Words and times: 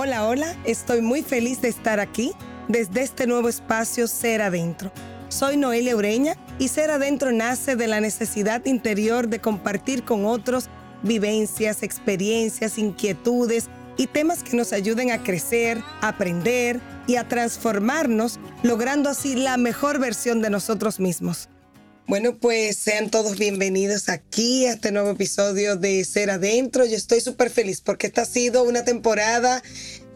Hola, 0.00 0.28
hola, 0.28 0.54
estoy 0.64 1.02
muy 1.02 1.22
feliz 1.22 1.60
de 1.60 1.66
estar 1.66 1.98
aquí 1.98 2.30
desde 2.68 3.02
este 3.02 3.26
nuevo 3.26 3.48
espacio 3.48 4.06
Ser 4.06 4.42
Adentro. 4.42 4.92
Soy 5.28 5.56
Noelia 5.56 5.96
Ureña 5.96 6.36
y 6.60 6.68
Ser 6.68 6.92
Adentro 6.92 7.32
nace 7.32 7.74
de 7.74 7.88
la 7.88 8.00
necesidad 8.00 8.64
interior 8.64 9.26
de 9.26 9.40
compartir 9.40 10.04
con 10.04 10.24
otros 10.24 10.68
vivencias, 11.02 11.82
experiencias, 11.82 12.78
inquietudes 12.78 13.70
y 13.96 14.06
temas 14.06 14.44
que 14.44 14.56
nos 14.56 14.72
ayuden 14.72 15.10
a 15.10 15.24
crecer, 15.24 15.82
aprender 16.00 16.80
y 17.08 17.16
a 17.16 17.26
transformarnos, 17.26 18.38
logrando 18.62 19.10
así 19.10 19.34
la 19.34 19.56
mejor 19.56 19.98
versión 19.98 20.40
de 20.40 20.50
nosotros 20.50 21.00
mismos. 21.00 21.48
Bueno, 22.08 22.38
pues 22.38 22.78
sean 22.78 23.10
todos 23.10 23.38
bienvenidos 23.38 24.08
aquí 24.08 24.64
a 24.64 24.72
este 24.72 24.92
nuevo 24.92 25.10
episodio 25.10 25.76
de 25.76 26.02
Ser 26.06 26.30
Adentro. 26.30 26.86
Yo 26.86 26.96
estoy 26.96 27.20
súper 27.20 27.50
feliz 27.50 27.82
porque 27.82 28.06
esta 28.06 28.22
ha 28.22 28.24
sido 28.24 28.62
una 28.62 28.82
temporada 28.82 29.62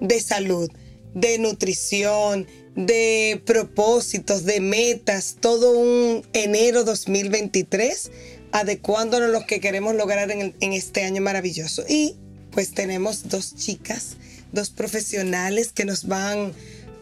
de 0.01 0.19
salud, 0.19 0.71
de 1.13 1.39
nutrición, 1.39 2.47
de 2.75 3.43
propósitos, 3.45 4.47
de 4.47 4.61
metas, 4.61 5.37
todo 5.39 5.79
un 5.79 6.27
enero 6.33 6.85
2023, 6.85 8.11
adecuándonos 8.53 9.29
a 9.29 9.39
lo 9.41 9.47
que 9.47 9.61
queremos 9.61 9.95
lograr 9.95 10.31
en, 10.31 10.57
en 10.59 10.73
este 10.73 11.05
año 11.05 11.21
maravilloso. 11.21 11.85
Y 11.87 12.17
pues 12.53 12.73
tenemos 12.73 13.29
dos 13.29 13.55
chicas, 13.55 14.17
dos 14.51 14.71
profesionales 14.71 15.73
que 15.73 15.85
nos 15.85 16.07
van 16.07 16.55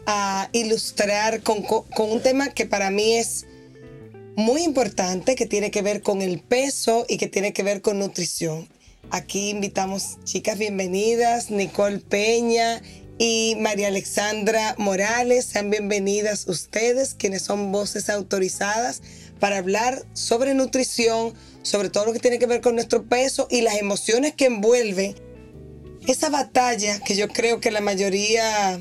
a 0.05 0.49
ilustrar 0.51 1.43
con, 1.43 1.61
con 1.63 2.11
un 2.11 2.21
tema 2.21 2.49
que 2.49 2.65
para 2.65 2.91
mí 2.91 3.15
es 3.15 3.45
muy 4.41 4.63
importante 4.63 5.35
que 5.35 5.45
tiene 5.45 5.71
que 5.71 5.81
ver 5.81 6.01
con 6.01 6.21
el 6.21 6.39
peso 6.39 7.05
y 7.07 7.17
que 7.17 7.27
tiene 7.27 7.53
que 7.53 7.63
ver 7.63 7.81
con 7.81 7.99
nutrición. 7.99 8.67
Aquí 9.11 9.49
invitamos 9.49 10.17
chicas 10.23 10.57
bienvenidas, 10.57 11.51
Nicole 11.51 11.99
Peña 11.99 12.81
y 13.19 13.55
María 13.59 13.87
Alexandra 13.87 14.75
Morales. 14.77 15.45
Sean 15.45 15.69
bienvenidas 15.69 16.47
ustedes, 16.47 17.13
quienes 17.13 17.43
son 17.43 17.71
voces 17.71 18.09
autorizadas 18.09 19.01
para 19.39 19.57
hablar 19.57 20.03
sobre 20.13 20.55
nutrición, 20.55 21.33
sobre 21.61 21.89
todo 21.89 22.07
lo 22.07 22.13
que 22.13 22.19
tiene 22.19 22.39
que 22.39 22.47
ver 22.47 22.61
con 22.61 22.75
nuestro 22.75 23.03
peso 23.03 23.47
y 23.51 23.61
las 23.61 23.77
emociones 23.77 24.33
que 24.33 24.45
envuelve 24.45 25.15
esa 26.07 26.29
batalla 26.29 26.99
que 26.99 27.15
yo 27.15 27.27
creo 27.27 27.59
que 27.59 27.69
la 27.69 27.81
mayoría 27.81 28.79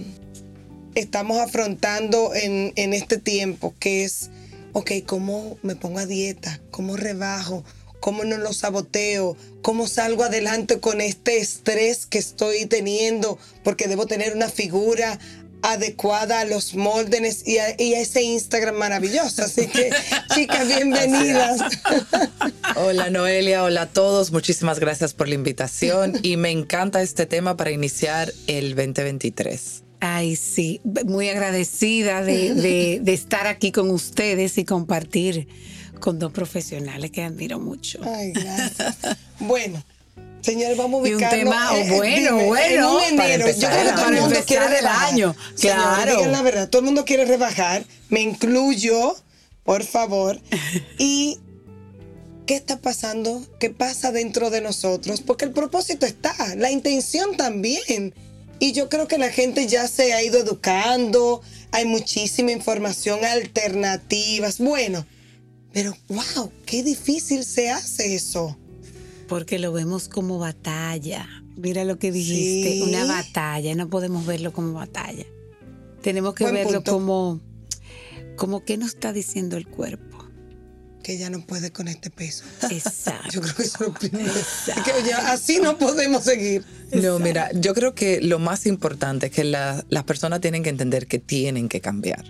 estamos 0.94 1.38
afrontando 1.38 2.34
en, 2.34 2.72
en 2.76 2.94
este 2.94 3.18
tiempo, 3.18 3.74
que 3.78 4.04
es 4.04 4.30
ok, 4.72 4.92
¿cómo 5.06 5.58
me 5.62 5.76
pongo 5.76 5.98
a 5.98 6.06
dieta? 6.06 6.60
¿Cómo 6.70 6.96
rebajo? 6.96 7.64
¿Cómo 8.00 8.24
no 8.24 8.38
lo 8.38 8.52
saboteo? 8.52 9.36
¿Cómo 9.62 9.86
salgo 9.86 10.24
adelante 10.24 10.80
con 10.80 11.00
este 11.00 11.38
estrés 11.38 12.06
que 12.06 12.18
estoy 12.18 12.66
teniendo? 12.66 13.38
Porque 13.62 13.88
debo 13.88 14.06
tener 14.06 14.34
una 14.34 14.48
figura 14.48 15.18
adecuada 15.62 16.40
a 16.40 16.44
los 16.44 16.74
moldes 16.74 17.46
y 17.46 17.58
a, 17.58 17.68
ese 17.68 18.22
Instagram 18.22 18.76
maravilloso. 18.76 19.42
Así 19.42 19.66
que, 19.66 19.90
chicas, 20.34 20.66
bienvenidas. 20.68 21.60
Hola 22.76 23.10
Noelia, 23.10 23.62
hola 23.62 23.82
a 23.82 23.86
todos. 23.86 24.32
Muchísimas 24.32 24.78
gracias 24.78 25.12
por 25.12 25.28
la 25.28 25.34
invitación 25.34 26.18
y 26.22 26.36
me 26.36 26.50
encanta 26.50 27.02
este 27.02 27.26
tema 27.26 27.56
para 27.56 27.70
iniciar 27.70 28.32
el 28.46 28.74
2023. 28.74 29.89
Ay, 30.00 30.34
sí, 30.36 30.80
muy 31.04 31.28
agradecida 31.28 32.22
de, 32.24 33.02
estar 33.06 33.46
aquí 33.46 33.70
con 33.70 33.90
ustedes 33.90 34.56
y 34.58 34.64
compartir 34.64 35.46
con 36.00 36.18
dos 36.18 36.32
profesionales 36.32 37.10
que 37.10 37.22
admiro 37.22 37.58
mucho. 37.58 38.00
Ay, 38.02 38.32
gracias. 38.32 38.96
bueno, 39.40 39.82
señores, 40.40 40.76
vamos 40.78 41.00
a 41.00 41.02
ubicarnos. 41.02 41.32
Y 41.32 41.36
un 41.36 41.40
tema 41.40 41.70
bueno, 41.96 42.46
bueno, 42.46 43.00
para 43.16 43.34
empezar, 43.34 43.60
yo 43.60 43.68
creo 43.68 43.84
que 43.84 44.00
todo 44.00 44.08
el 44.08 44.20
mundo 44.22 44.40
quiere 44.46 44.68
rebajar. 44.68 45.12
año. 45.12 45.36
Claro. 45.60 46.26
la 46.26 46.42
verdad, 46.42 46.68
todo 46.70 46.80
el 46.80 46.86
mundo 46.86 47.04
quiere 47.04 47.26
rebajar. 47.26 47.84
Me 48.08 48.20
incluyo, 48.22 49.14
por 49.64 49.84
favor. 49.84 50.40
y 50.98 51.38
¿qué 52.46 52.56
está 52.56 52.78
pasando? 52.78 53.46
¿Qué 53.58 53.68
pasa 53.68 54.12
dentro 54.12 54.48
de 54.48 54.62
nosotros? 54.62 55.20
Porque 55.20 55.44
el 55.44 55.52
propósito 55.52 56.06
está, 56.06 56.34
la 56.56 56.70
intención 56.70 57.36
también. 57.36 58.14
Y 58.60 58.72
yo 58.72 58.88
creo 58.90 59.08
que 59.08 59.18
la 59.18 59.30
gente 59.30 59.66
ya 59.66 59.88
se 59.88 60.12
ha 60.12 60.22
ido 60.22 60.38
educando, 60.38 61.40
hay 61.72 61.86
muchísima 61.86 62.52
información, 62.52 63.24
alternativas. 63.24 64.58
Bueno, 64.58 65.06
pero 65.72 65.96
wow, 66.08 66.52
qué 66.66 66.82
difícil 66.82 67.44
se 67.44 67.70
hace 67.70 68.14
eso. 68.14 68.56
Porque 69.28 69.58
lo 69.58 69.72
vemos 69.72 70.08
como 70.08 70.38
batalla. 70.38 71.26
Mira 71.56 71.84
lo 71.84 71.98
que 71.98 72.12
dijiste, 72.12 72.82
una 72.82 73.06
batalla, 73.06 73.74
no 73.74 73.88
podemos 73.88 74.26
verlo 74.26 74.52
como 74.52 74.74
batalla. 74.74 75.24
Tenemos 76.02 76.34
que 76.34 76.50
verlo 76.50 76.84
como 76.84 77.40
como 78.36 78.64
qué 78.64 78.78
nos 78.78 78.90
está 78.90 79.12
diciendo 79.12 79.56
el 79.58 79.66
cuerpo 79.66 80.09
que 81.02 81.12
ella 81.12 81.30
no 81.30 81.40
puede 81.40 81.70
con 81.70 81.88
este 81.88 82.10
peso. 82.10 82.44
Exacto. 82.70 83.28
Yo 83.32 83.40
creo 83.40 83.54
que 83.54 83.62
eso 83.62 83.74
es 83.74 83.80
lo 83.80 83.94
primero. 83.94 84.32
que 84.84 85.12
así 85.12 85.58
no 85.60 85.78
podemos 85.78 86.24
seguir. 86.24 86.64
No, 86.92 87.18
mira, 87.18 87.50
yo 87.52 87.72
creo 87.72 87.94
que 87.94 88.20
lo 88.20 88.40
más 88.40 88.66
importante 88.66 89.26
es 89.26 89.32
que 89.32 89.44
las 89.44 90.04
personas 90.04 90.40
tienen 90.40 90.62
que 90.62 90.70
entender 90.70 91.06
que 91.06 91.18
tienen 91.18 91.68
que 91.68 91.80
cambiar. 91.80 92.24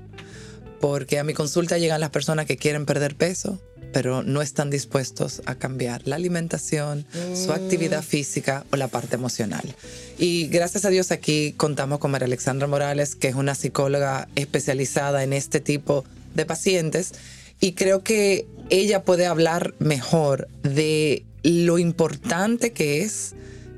Porque 0.81 1.19
a 1.19 1.25
mi 1.25 1.35
consulta 1.35 1.79
llegan 1.79 2.01
las 2.01 2.11
personas 2.11 2.47
que 2.47 2.57
quieren 2.57 2.87
perder 2.87 3.15
peso, 3.15 3.61
pero 3.93 4.23
no 4.23 4.43
están 4.43 4.71
dispuestos 4.71 5.43
a 5.47 5.55
cambiar 5.55 6.07
la 6.07 6.17
alimentación, 6.17 7.07
su 7.35 7.49
mm. 7.49 7.53
actividad 7.53 8.03
física 8.03 8.65
o 8.71 8.77
la 8.77 8.89
parte 8.89 9.17
emocional. 9.17 9.75
Y 10.19 10.49
gracias 10.49 10.85
a 10.85 10.91
Dios 10.91 11.11
aquí 11.11 11.55
contamos 11.57 11.99
con 11.99 12.11
María 12.11 12.27
Alexandra 12.27 12.67
Morales, 12.67 13.15
que 13.15 13.29
es 13.29 13.35
una 13.35 13.55
psicóloga 13.55 14.29
especializada 14.37 15.25
en 15.25 15.33
este 15.33 15.61
tipo 15.61 16.05
de 16.35 16.47
pacientes 16.47 17.13
y 17.61 17.73
creo 17.73 18.03
que 18.03 18.47
ella 18.71 19.05
puede 19.05 19.27
hablar 19.27 19.75
mejor 19.79 20.49
de 20.63 21.25
lo 21.43 21.79
importante 21.79 22.73
que 22.73 23.03
es 23.03 23.35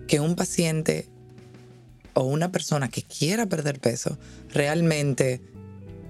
que 0.07 0.21
un 0.21 0.37
paciente 0.37 1.07
o 2.15 2.25
una 2.25 2.53
persona 2.53 2.89
que 2.89 3.03
quiera 3.03 3.47
perder 3.47 3.81
peso 3.81 4.19
realmente 4.53 5.41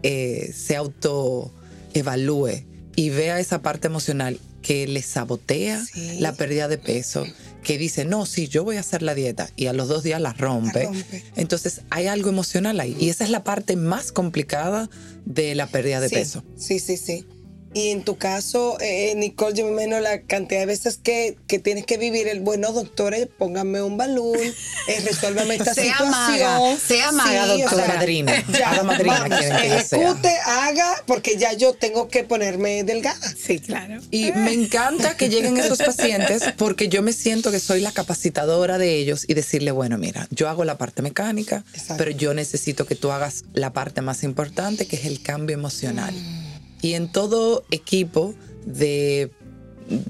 eh, 0.03 0.53
se 0.55 0.77
autoevalúe 0.77 2.65
y 2.97 3.11
vea 3.11 3.39
esa 3.41 3.63
parte 3.63 3.87
emocional 3.87 4.39
que 4.63 4.87
le 4.87 5.03
sabotea 5.03 5.85
la 6.19 6.35
pérdida 6.35 6.69
de 6.69 6.79
peso, 6.79 7.27
que 7.63 7.79
dice, 7.79 8.05
no, 8.05 8.27
sí, 8.27 8.49
yo 8.49 8.65
voy 8.65 8.77
a 8.77 8.81
hacer 8.81 9.03
la 9.03 9.15
dieta 9.15 9.51
y 9.57 9.67
a 9.67 9.73
los 9.73 9.89
dos 9.89 10.03
días 10.03 10.21
la 10.21 10.33
rompe. 10.33 10.89
Entonces 11.37 11.83
hay 11.91 12.07
algo 12.07 12.29
emocional 12.29 12.79
ahí 12.81 12.97
y 12.99 13.09
esa 13.09 13.25
es 13.25 13.31
la 13.31 13.45
parte 13.45 13.77
más 13.77 14.13
complicada 14.13 14.89
de 15.25 15.55
la 15.55 15.67
pérdida 15.67 16.01
de 16.01 16.11
peso. 16.11 16.45
Sí, 16.57 16.79
sí, 16.79 16.97
sí. 16.97 17.27
Y 17.75 17.89
en 17.89 18.03
tu 18.03 18.19
caso, 18.19 18.77
eh, 18.81 19.15
Nicole, 19.17 19.55
yo 19.55 19.65
me 19.65 19.73
imagino 19.73 19.99
la 20.01 20.23
cantidad 20.23 20.61
de 20.61 20.67
veces 20.67 20.99
que, 21.03 21.39
que 21.47 21.59
tienes 21.59 21.87
que 21.87 21.97
vivir 21.97 22.29
el, 22.29 22.41
bueno, 22.41 22.73
doctores, 22.73 23.29
pónganme 23.39 23.81
un 23.81 23.97
balón, 23.97 24.37
eh, 24.39 25.01
resuélvame 25.05 25.55
esta 25.55 25.73
sea 25.75 25.85
situación. 25.85 26.11
Maga, 26.11 26.77
sea 26.79 27.13
maga, 27.13 27.47
doctora. 27.47 27.89
madrina. 27.89 28.45
Ya, 28.53 28.83
madrina 28.83 29.27
vamos, 29.29 29.41
ejecute, 29.41 30.37
haga, 30.45 31.03
porque 31.07 31.37
ya 31.37 31.55
yo 31.55 31.73
tengo 31.73 32.09
que 32.09 32.25
ponerme 32.25 32.85
delgada. 32.85 33.19
Sí, 33.35 33.59
claro. 33.59 34.01
Y 34.11 34.33
me 34.33 34.53
encanta 34.53 35.17
que 35.17 35.31
lleguen 35.31 35.57
esos 35.57 35.79
pacientes 35.79 36.43
porque 36.59 36.89
yo 36.89 37.03
me 37.03 37.13
siento 37.13 37.51
que 37.51 37.61
soy 37.61 37.81
la 37.81 37.93
capacitadora 37.93 38.77
de 38.79 38.97
ellos 38.97 39.25
y 39.27 39.35
decirle, 39.35 39.71
bueno, 39.71 39.97
mira, 39.97 40.29
yo 40.31 40.49
hago 40.49 40.65
la 40.65 40.77
parte 40.77 41.01
mecánica, 41.01 41.65
pero 41.97 42.11
yo 42.11 42.35
necesito 42.35 42.87
que 42.87 42.95
tú 42.95 43.11
hagas 43.11 43.45
la 43.55 43.73
parte 43.73 44.03
más 44.03 44.23
importante, 44.23 44.87
que 44.87 44.97
es 44.97 45.07
el 45.07 45.23
cambio 45.23 45.55
emocional. 45.55 46.13
Mm. 46.13 46.42
Y 46.83 46.95
en 46.95 47.11
todo 47.11 47.65
equipo 47.71 48.35
de 48.67 49.31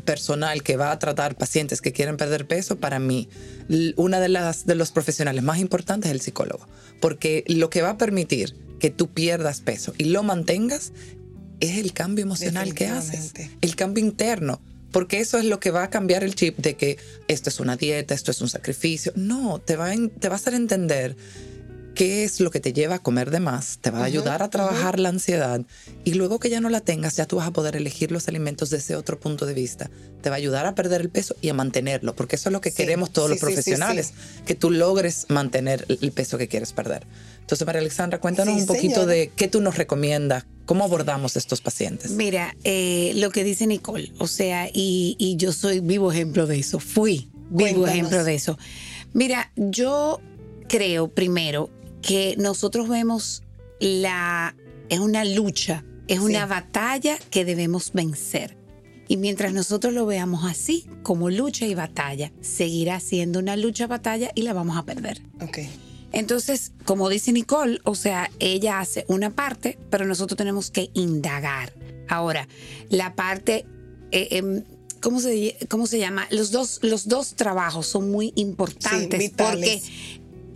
personal 0.05 0.63
que 0.63 0.77
va 0.77 0.91
a 0.91 0.99
tratar 0.99 1.37
pacientes 1.37 1.81
que 1.81 1.93
quieren 1.93 2.17
perder 2.17 2.47
peso, 2.47 2.77
para 2.77 2.99
mí, 2.99 3.29
una 3.97 4.21
de 4.21 4.29
las 4.29 4.67
de 4.67 4.75
los 4.75 4.91
profesionales 4.91 5.43
más 5.43 5.59
importantes 5.59 6.11
es 6.11 6.15
el 6.15 6.21
psicólogo, 6.21 6.67
porque 7.01 7.45
lo 7.47 7.71
que 7.71 7.83
va 7.83 7.91
a 7.91 7.99
permitir 7.99 8.57
que 8.81 8.91
tú 8.91 9.09
pierdas 9.09 9.61
peso 9.61 9.95
y 9.99 10.05
lo 10.05 10.23
mantengas 10.23 10.93
es 11.61 11.79
el 11.79 11.93
cambio 11.93 12.25
emocional 12.25 12.75
que 12.75 12.89
haces, 12.89 13.33
el 13.61 13.77
cambio 13.77 14.05
interno. 14.05 14.61
Porque 14.91 15.21
eso 15.21 15.39
es 15.39 15.47
lo 15.47 15.59
que 15.59 15.71
va 15.71 15.85
a 15.85 15.91
cambiar 15.91 16.23
el 16.23 16.35
chip 16.35 16.59
de 16.59 16.75
que 16.77 16.99
esto 17.27 17.49
es 17.49 17.61
una 17.61 17.77
dieta, 17.77 18.13
esto 18.13 18.31
es 18.31 18.43
un 18.43 18.51
sacrificio. 18.51 19.11
No, 19.17 19.59
te 19.59 19.77
va 19.77 19.91
te 20.21 20.29
va 20.29 20.35
a 20.35 20.37
hacer 20.37 20.53
entender 20.53 21.17
qué 21.95 22.25
es 22.25 22.41
lo 22.41 22.51
que 22.51 22.61
te 22.61 22.73
lleva 22.73 22.97
a 22.97 22.99
comer 22.99 23.31
de 23.31 23.41
más, 23.41 23.79
te 23.81 23.91
va 23.91 24.01
a 24.01 24.05
ayudar 24.05 24.43
a 24.43 24.51
trabajar 24.51 24.99
la 24.99 25.09
ansiedad 25.11 25.61
y 26.05 26.15
luego 26.15 26.39
que 26.39 26.51
ya 26.51 26.61
no 26.61 26.69
la 26.69 26.81
tengas, 26.81 27.17
ya 27.17 27.27
tú 27.27 27.37
vas 27.37 27.49
a 27.49 27.53
poder 27.53 27.77
elegir 27.77 28.13
los 28.13 28.29
alimentos 28.29 28.71
desde 28.71 28.97
otro 28.97 29.21
punto 29.21 29.47
de 29.47 29.55
vista. 29.55 29.91
Te 30.23 30.31
va 30.31 30.37
a 30.37 30.39
ayudar 30.39 30.67
a 30.67 30.75
perder 30.75 31.01
el 31.01 31.11
peso 31.11 31.37
y 31.41 31.49
a 31.49 31.55
mantenerlo, 31.55 32.15
porque 32.15 32.37
eso 32.37 32.49
es 32.49 32.53
lo 32.53 32.61
que 32.61 32.73
queremos 32.73 33.13
todos 33.13 33.29
los 33.29 33.39
profesionales, 33.39 34.13
que 34.47 34.55
tú 34.55 34.71
logres 34.71 35.27
mantener 35.29 35.85
el 35.89 36.13
peso 36.13 36.39
que 36.39 36.49
quieres 36.49 36.73
perder. 36.73 37.07
Entonces, 37.41 37.67
María 37.67 37.81
Alexandra, 37.81 38.21
cuéntanos 38.21 38.59
un 38.61 38.67
poquito 38.67 39.05
de 39.05 39.31
qué 39.35 39.49
tú 39.49 39.61
nos 39.61 39.77
recomiendas, 39.77 40.45
cómo 40.65 40.85
abordamos 40.85 41.37
estos 41.37 41.61
pacientes. 41.61 42.13
Mira, 42.13 42.57
eh, 42.65 43.13
lo 43.17 43.31
que 43.31 43.45
dice 43.45 43.67
Nicole, 43.67 44.13
o 44.19 44.27
sea, 44.27 44.69
y, 44.73 45.35
yo 45.37 45.53
soy 45.53 45.81
vivo 45.81 46.13
ejemplo 46.13 46.47
de 46.47 46.59
eso, 46.59 46.79
fui 46.79 47.29
vivo 47.51 47.87
ejemplo 47.87 48.25
de 48.25 48.35
eso. 48.35 48.59
Mira, 49.13 49.53
yo 49.57 50.21
creo, 50.69 51.09
primero, 51.09 51.69
que 52.03 52.35
nosotros 52.39 52.89
vemos 52.89 53.43
la... 53.81 54.55
es 54.89 54.99
una 54.99 55.25
lucha, 55.25 55.85
es 56.09 56.19
una 56.19 56.47
batalla 56.47 57.17
que 57.31 57.45
debemos 57.45 57.93
vencer. 57.93 58.57
Y 59.09 59.17
mientras 59.17 59.53
nosotros 59.53 59.93
lo 59.93 60.07
veamos 60.07 60.45
así, 60.45 60.87
como 61.03 61.29
lucha 61.31 61.67
y 61.67 61.75
batalla, 61.75 62.33
seguirá 62.41 62.99
siendo 63.01 63.39
una 63.39 63.57
lucha, 63.57 63.87
batalla 63.87 64.31
y 64.35 64.43
la 64.43 64.53
vamos 64.53 64.77
a 64.77 64.85
perder. 64.85 65.23
Okay. 65.41 65.69
Entonces, 66.13 66.73
como 66.85 67.09
dice 67.09 67.33
Nicole, 67.33 67.81
o 67.85 67.95
sea, 67.95 68.31
ella 68.39 68.81
hace 68.81 69.05
una 69.09 69.31
parte, 69.31 69.79
pero 69.91 70.05
nosotros 70.05 70.37
tenemos 70.37 70.71
que 70.71 70.91
indagar. 70.95 71.73
Ahora, 72.09 72.47
la 72.91 73.15
parte, 73.15 73.65
eh, 74.13 74.29
em, 74.33 74.63
¿cómo, 75.01 75.21
se, 75.21 75.57
¿cómo 75.69 75.87
se 75.87 75.99
llama? 75.99 76.27
Los 76.31 76.51
dos, 76.51 76.81
los 76.83 77.09
dos 77.09 77.35
trabajos 77.35 77.87
son 77.87 78.11
muy 78.11 78.33
importantes 78.37 79.33
porque 79.37 79.83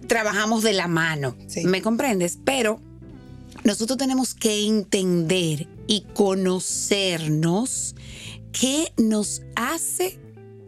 trabajamos 0.07 0.63
de 0.63 0.73
la 0.73 0.89
mano, 0.89 1.37
¿me 1.65 1.83
comprendes? 1.83 2.39
Pero 2.45 2.81
nosotros 3.65 3.99
tenemos 3.99 4.35
que 4.35 4.67
entender 4.67 5.67
y 5.87 6.03
conocernos 6.15 7.95
qué 8.53 8.93
nos 8.97 9.43
hace 9.55 10.19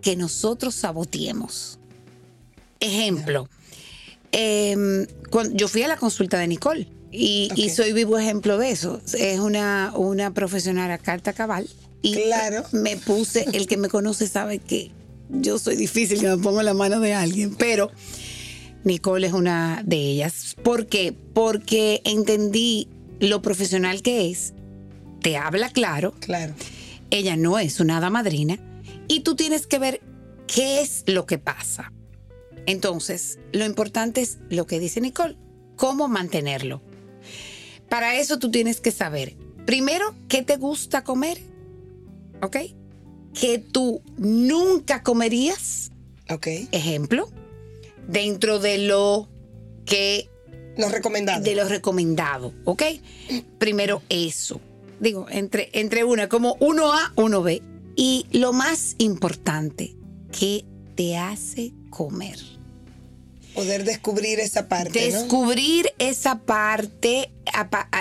que 0.02 0.16
nosotros 0.16 0.74
saboteemos. 0.74 1.78
Ejemplo, 2.80 3.48
eh, 4.32 5.06
yo 5.52 5.68
fui 5.68 5.82
a 5.82 5.88
la 5.88 5.96
consulta 5.96 6.38
de 6.38 6.48
Nicole 6.48 6.88
y, 7.10 7.70
soy 7.74 7.92
vivo 7.92 8.18
ejemplo 8.18 8.58
de 8.58 8.70
eso. 8.70 9.00
Es 9.14 9.40
una, 9.40 9.92
una 9.96 10.32
profesional 10.32 10.90
a 10.90 10.98
carta 10.98 11.32
cabal 11.32 11.68
y 12.02 12.14
claro. 12.14 12.64
me 12.72 12.96
puse, 12.96 13.46
el 13.52 13.66
que 13.66 13.76
me 13.76 13.88
conoce 13.88 14.26
sabe 14.28 14.58
que 14.58 14.90
yo 15.30 15.58
soy 15.58 15.76
difícil 15.76 16.20
que 16.20 16.28
me 16.28 16.38
pongo 16.38 16.60
en 16.60 16.66
la 16.66 16.74
mano 16.74 17.00
de 17.00 17.14
alguien, 17.14 17.54
pero 17.56 17.90
Nicole 18.84 19.26
es 19.26 19.32
una 19.32 19.82
de 19.84 19.96
ellas. 19.96 20.56
¿Por 20.62 20.86
qué? 20.86 21.14
Porque 21.34 22.00
entendí 22.04 22.88
lo 23.20 23.42
profesional 23.42 24.02
que 24.02 24.30
es, 24.30 24.54
te 25.20 25.36
habla 25.36 25.70
claro. 25.70 26.14
Claro. 26.20 26.54
Ella 27.10 27.36
no 27.36 27.58
es 27.58 27.80
una 27.80 27.98
hada 27.98 28.10
madrina 28.10 28.58
y 29.08 29.20
tú 29.20 29.34
tienes 29.34 29.66
que 29.66 29.78
ver 29.78 30.00
qué 30.46 30.80
es 30.80 31.04
lo 31.06 31.26
que 31.26 31.38
pasa. 31.38 31.92
Entonces, 32.66 33.38
lo 33.52 33.64
importante 33.64 34.20
es 34.20 34.38
lo 34.50 34.66
que 34.66 34.78
dice 34.78 35.00
Nicole, 35.00 35.36
cómo 35.76 36.08
mantenerlo. 36.08 36.82
Para 37.88 38.16
eso 38.16 38.38
tú 38.38 38.50
tienes 38.50 38.80
que 38.80 38.90
saber, 38.90 39.36
primero, 39.64 40.14
qué 40.28 40.42
te 40.42 40.56
gusta 40.56 41.02
comer, 41.02 41.38
¿ok? 42.42 42.56
Que 43.32 43.58
tú 43.58 44.02
nunca 44.18 45.02
comerías. 45.02 45.90
Ok. 46.28 46.46
Ejemplo, 46.72 47.30
dentro 48.08 48.58
de 48.58 48.78
lo 48.78 49.28
que... 49.86 50.28
Lo 50.76 50.88
recomendado. 50.88 51.42
De 51.42 51.54
lo 51.54 51.68
recomendado, 51.68 52.52
¿ok? 52.64 52.82
Primero 53.58 54.02
eso. 54.08 54.60
Digo, 55.00 55.26
entre, 55.30 55.70
entre 55.72 56.02
una, 56.02 56.28
como 56.28 56.56
uno 56.60 56.92
A, 56.92 57.12
uno 57.16 57.42
B. 57.42 57.62
Y 57.94 58.26
lo 58.32 58.52
más 58.52 58.94
importante, 58.98 59.96
¿qué 60.36 60.64
te 60.94 61.16
hace 61.16 61.72
comer? 61.90 62.38
Poder 63.54 63.84
descubrir 63.84 64.38
esa 64.40 64.68
parte. 64.68 65.00
Descubrir 65.00 65.90
esa 65.98 66.40
parte, 66.40 67.32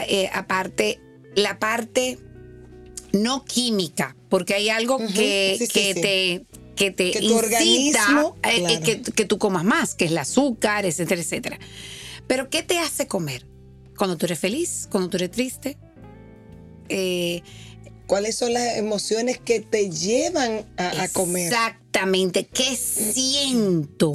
eh, 0.08 0.30
aparte, 0.34 1.00
la 1.36 1.58
parte 1.58 2.20
no 3.12 3.44
química, 3.44 4.16
porque 4.30 4.54
hay 4.54 4.70
algo 4.70 5.00
que, 5.00 5.68
que 5.72 5.96
te 5.96 6.47
que 6.78 6.92
te 6.92 7.10
incita 7.22 8.34
eh, 8.44 8.64
eh, 8.70 8.80
que, 8.82 9.02
que, 9.02 9.26
tú 9.26 9.38
comas 9.38 9.66
más, 9.66 9.96
que 9.96 10.06
es 10.06 10.12
el 10.12 10.18
azúcar, 10.18 10.86
etcétera, 10.86 11.20
etcétera. 11.20 11.60
Pero 12.28 12.50
¿qué 12.50 12.64
te 12.64 12.80
hace 12.80 13.08
comer? 13.08 13.46
Cuando 13.98 14.16
tú 14.16 14.28
eres 14.28 14.40
feliz, 14.40 14.88
cuando 14.90 15.10
tú 15.10 15.18
eres 15.18 15.32
triste. 15.32 15.78
¿Cuáles 18.08 18.38
son 18.38 18.54
las 18.54 18.78
emociones 18.78 19.38
que 19.38 19.60
te 19.60 19.90
llevan 19.90 20.66
a, 20.78 21.10
comer? 21.10 21.48
Exactamente. 21.48 22.48
¿Qué 22.48 22.78
siento 22.78 24.14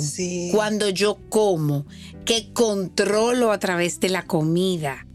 cuando 0.50 0.88
yo 0.88 1.18
como? 1.28 1.86
¿Qué 2.24 2.52
controlo 2.54 3.52
a 3.52 3.58
través 3.58 4.00
de 4.00 4.08
la 4.08 4.24
comida? 4.24 5.06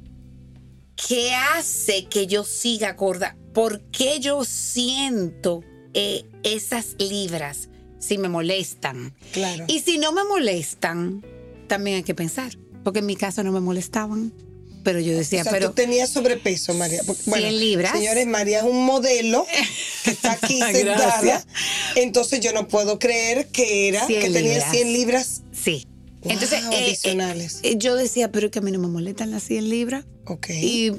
¿Qué 0.96 1.34
hace 1.34 2.06
que 2.06 2.28
yo 2.28 2.44
siga 2.44 2.94
gorda? 2.94 3.36
¿Por 3.52 3.82
qué 3.90 4.20
yo 4.20 4.46
siento 4.46 5.64
eh, 5.96 6.26
esas 6.56 6.96
libras 7.00 7.70
si 8.00 8.18
me 8.18 8.30
molestan? 8.30 9.14
Claro. 9.32 9.66
Y 9.68 9.80
si 9.80 9.98
no 9.98 10.12
me 10.12 10.24
molestan, 10.24 11.26
también 11.68 11.98
hay 11.98 12.04
que 12.04 12.16
pensar, 12.16 12.58
porque 12.84 13.00
en 13.00 13.06
mi 13.06 13.16
caso 13.16 13.44
no 13.44 13.52
me 13.52 13.60
molestaban 13.60 14.34
pero 14.88 15.02
yo 15.02 15.18
decía, 15.18 15.44
pero... 15.44 15.68
Tú 15.68 15.74
tenías 15.74 16.10
sobrepeso, 16.10 16.74
María. 16.74 17.04
100 17.04 17.60
libras. 17.60 17.92
Señores, 17.92 18.26
María 18.26 18.60
es 18.60 18.64
un 18.64 18.86
modelo 18.86 19.46
que 20.06 20.12
está 20.12 20.32
aquí 20.32 20.62
sentada. 20.72 21.46
Entonces 21.96 22.40
yo 22.40 22.54
no 22.54 22.70
puedo 22.70 22.98
creer 22.98 23.48
que 23.48 23.90
era, 23.90 24.08
que 24.08 24.30
tenía 24.30 24.62
100 24.62 24.94
libras. 24.94 25.42
Sí. 25.52 25.86
Entonces, 26.24 26.64
eh, 26.64 26.76
adicionales. 26.76 27.60
Eh, 27.64 27.76
yo 27.78 27.96
decía, 27.96 28.32
pero 28.32 28.52
que 28.52 28.60
a 28.60 28.62
mí 28.62 28.72
no 28.72 28.80
me 28.80 28.88
molestan 28.88 29.32
las 29.32 29.44
100 29.44 29.70
libras. 29.70 30.06
Ok. 30.26 30.50
Y, 30.50 30.92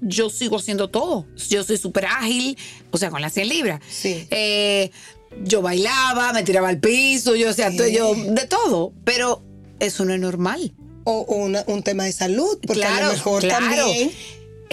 yo 0.00 0.30
sigo 0.30 0.56
haciendo 0.56 0.88
todo. 0.88 1.26
Yo 1.48 1.62
soy 1.64 1.78
súper 1.78 2.06
ágil, 2.06 2.56
o 2.90 2.98
sea, 2.98 3.10
con 3.10 3.20
las 3.20 3.32
100 3.34 3.48
libras. 3.48 3.80
Sí. 3.88 4.26
Eh, 4.30 4.90
yo 5.42 5.62
bailaba, 5.62 6.32
me 6.32 6.42
tiraba 6.42 6.68
al 6.68 6.78
piso, 6.78 7.34
yo, 7.34 7.50
o 7.50 7.52
sea, 7.52 7.70
yo, 7.70 8.14
de 8.14 8.46
todo. 8.46 8.92
Pero 9.04 9.42
eso 9.80 10.04
no 10.04 10.14
es 10.14 10.20
normal 10.20 10.74
o, 11.04 11.64
un 11.66 11.82
tema 11.82 12.04
de 12.04 12.12
salud, 12.12 12.58
porque 12.66 12.84
a 12.84 13.06
lo 13.06 13.12
mejor 13.12 13.46
también 13.46 14.10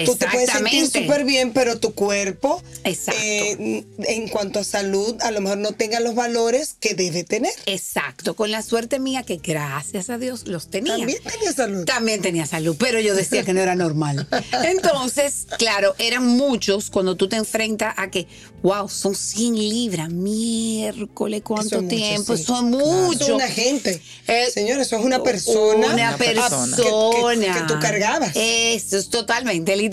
Tú 0.06 0.15
te 0.15 0.27
puedes 0.27 0.50
sentir 0.50 0.89
súper 0.89 1.24
bien, 1.24 1.53
pero 1.53 1.80
tu 1.80 1.94
cuerpo, 1.94 2.62
eh, 2.83 3.86
en 4.07 4.27
cuanto 4.30 4.59
a 4.59 4.63
salud, 4.63 5.15
a 5.21 5.31
lo 5.31 5.42
mejor 5.42 5.57
no 5.57 5.74
tenga 5.74 6.00
los 6.00 6.15
valores 6.15 6.75
que 6.80 6.94
debe 6.94 7.24
tener. 7.24 7.53
Exacto. 7.65 8.36
Con 8.36 8.51
la 8.51 8.62
suerte 8.62 9.00
mía, 9.00 9.24
que 9.24 9.38
gracias 9.38 10.09
a 10.09 10.18
Dios 10.18 10.48
los 10.48 10.69
tenía. 10.69 10.98
También 10.98 11.19
tenía 11.24 11.53
salud. 11.53 11.86
También 11.86 12.21
tenía 12.21 12.45
salud, 12.45 12.75
pero 12.80 13.00
yo 13.00 13.15
decía 13.15 13.44
que 13.44 13.53
no 13.53 13.62
era 13.62 13.75
normal. 13.75 14.27
Entonces, 14.63 15.48
claro, 15.57 15.95
eran 15.98 16.25
muchos 16.25 16.89
cuando 16.89 17.15
tú 17.15 17.27
te 17.27 17.36
enfrentas 17.36 17.94
a 17.97 18.09
que, 18.09 18.27
wow, 18.63 18.88
son 18.89 19.15
100 19.15 19.56
libras, 19.56 20.09
miércoles, 20.09 21.42
¿cuánto 21.44 21.81
tiempo? 21.83 22.33
Eso 22.33 22.56
es 22.56 22.63
mucho. 22.63 23.12
Eso 23.13 23.24
es 23.24 23.30
una 23.31 23.47
gente. 23.47 24.01
Eh, 24.27 24.47
Señores, 24.51 24.88
eso 24.88 24.97
es 24.97 25.06
una 25.06 25.24
persona. 25.24 25.88
Una 25.94 26.18
persona. 26.18 26.77
Que, 26.77 27.62
tú 27.68 27.80
cargabas. 27.80 28.31
Eso 28.35 28.97
es 28.97 29.09
totalmente 29.09 29.75
literal, 29.75 29.91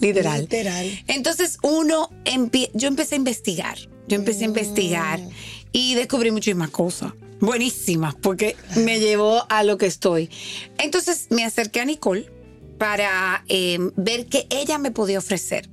literal. 0.00 0.40
Literal. 0.40 1.04
Entonces 1.06 1.58
uno, 1.62 2.10
yo 2.74 2.88
empecé 2.88 3.14
a 3.14 3.18
investigar, 3.18 3.78
yo 4.06 4.16
empecé 4.16 4.44
a 4.44 4.46
investigar 4.46 5.20
mm. 5.20 5.30
y 5.72 5.94
descubrí 5.94 6.30
muchísimas 6.30 6.70
cosas 6.70 7.12
buenísimas 7.40 8.14
porque 8.14 8.56
me 8.76 9.00
llevó 9.00 9.46
a 9.48 9.62
lo 9.62 9.78
que 9.78 9.86
estoy. 9.86 10.30
Entonces 10.78 11.26
me 11.30 11.44
acerqué 11.44 11.80
a 11.80 11.84
Nicole 11.84 12.30
para 12.78 13.44
em, 13.48 13.92
ver 13.96 14.26
qué 14.26 14.46
ella 14.50 14.78
me 14.78 14.90
podía 14.90 15.18
ofrecer. 15.18 15.68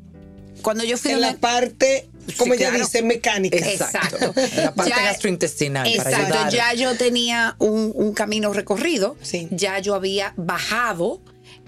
Cuando 0.62 0.84
yo 0.84 0.98
fui 0.98 1.12
en 1.12 1.22
la 1.22 1.38
parte 1.38 2.08
como 2.38 2.54
ella 2.54 2.72
dice, 2.72 3.02
mecánica. 3.02 3.58
Exacto. 3.58 4.34
la 4.56 4.74
parte 4.76 4.92
gastrointestinal. 4.92 5.88
Exacto. 5.88 6.56
ya 6.56 6.74
yo 6.74 6.96
tenía 6.96 7.56
un, 7.60 8.14
camino 8.14 8.54
recorrido. 8.54 9.18
Sí. 9.22 9.48
Ya 9.52 9.80
yo 9.80 9.96
había 9.96 10.34
bajado, 10.38 11.22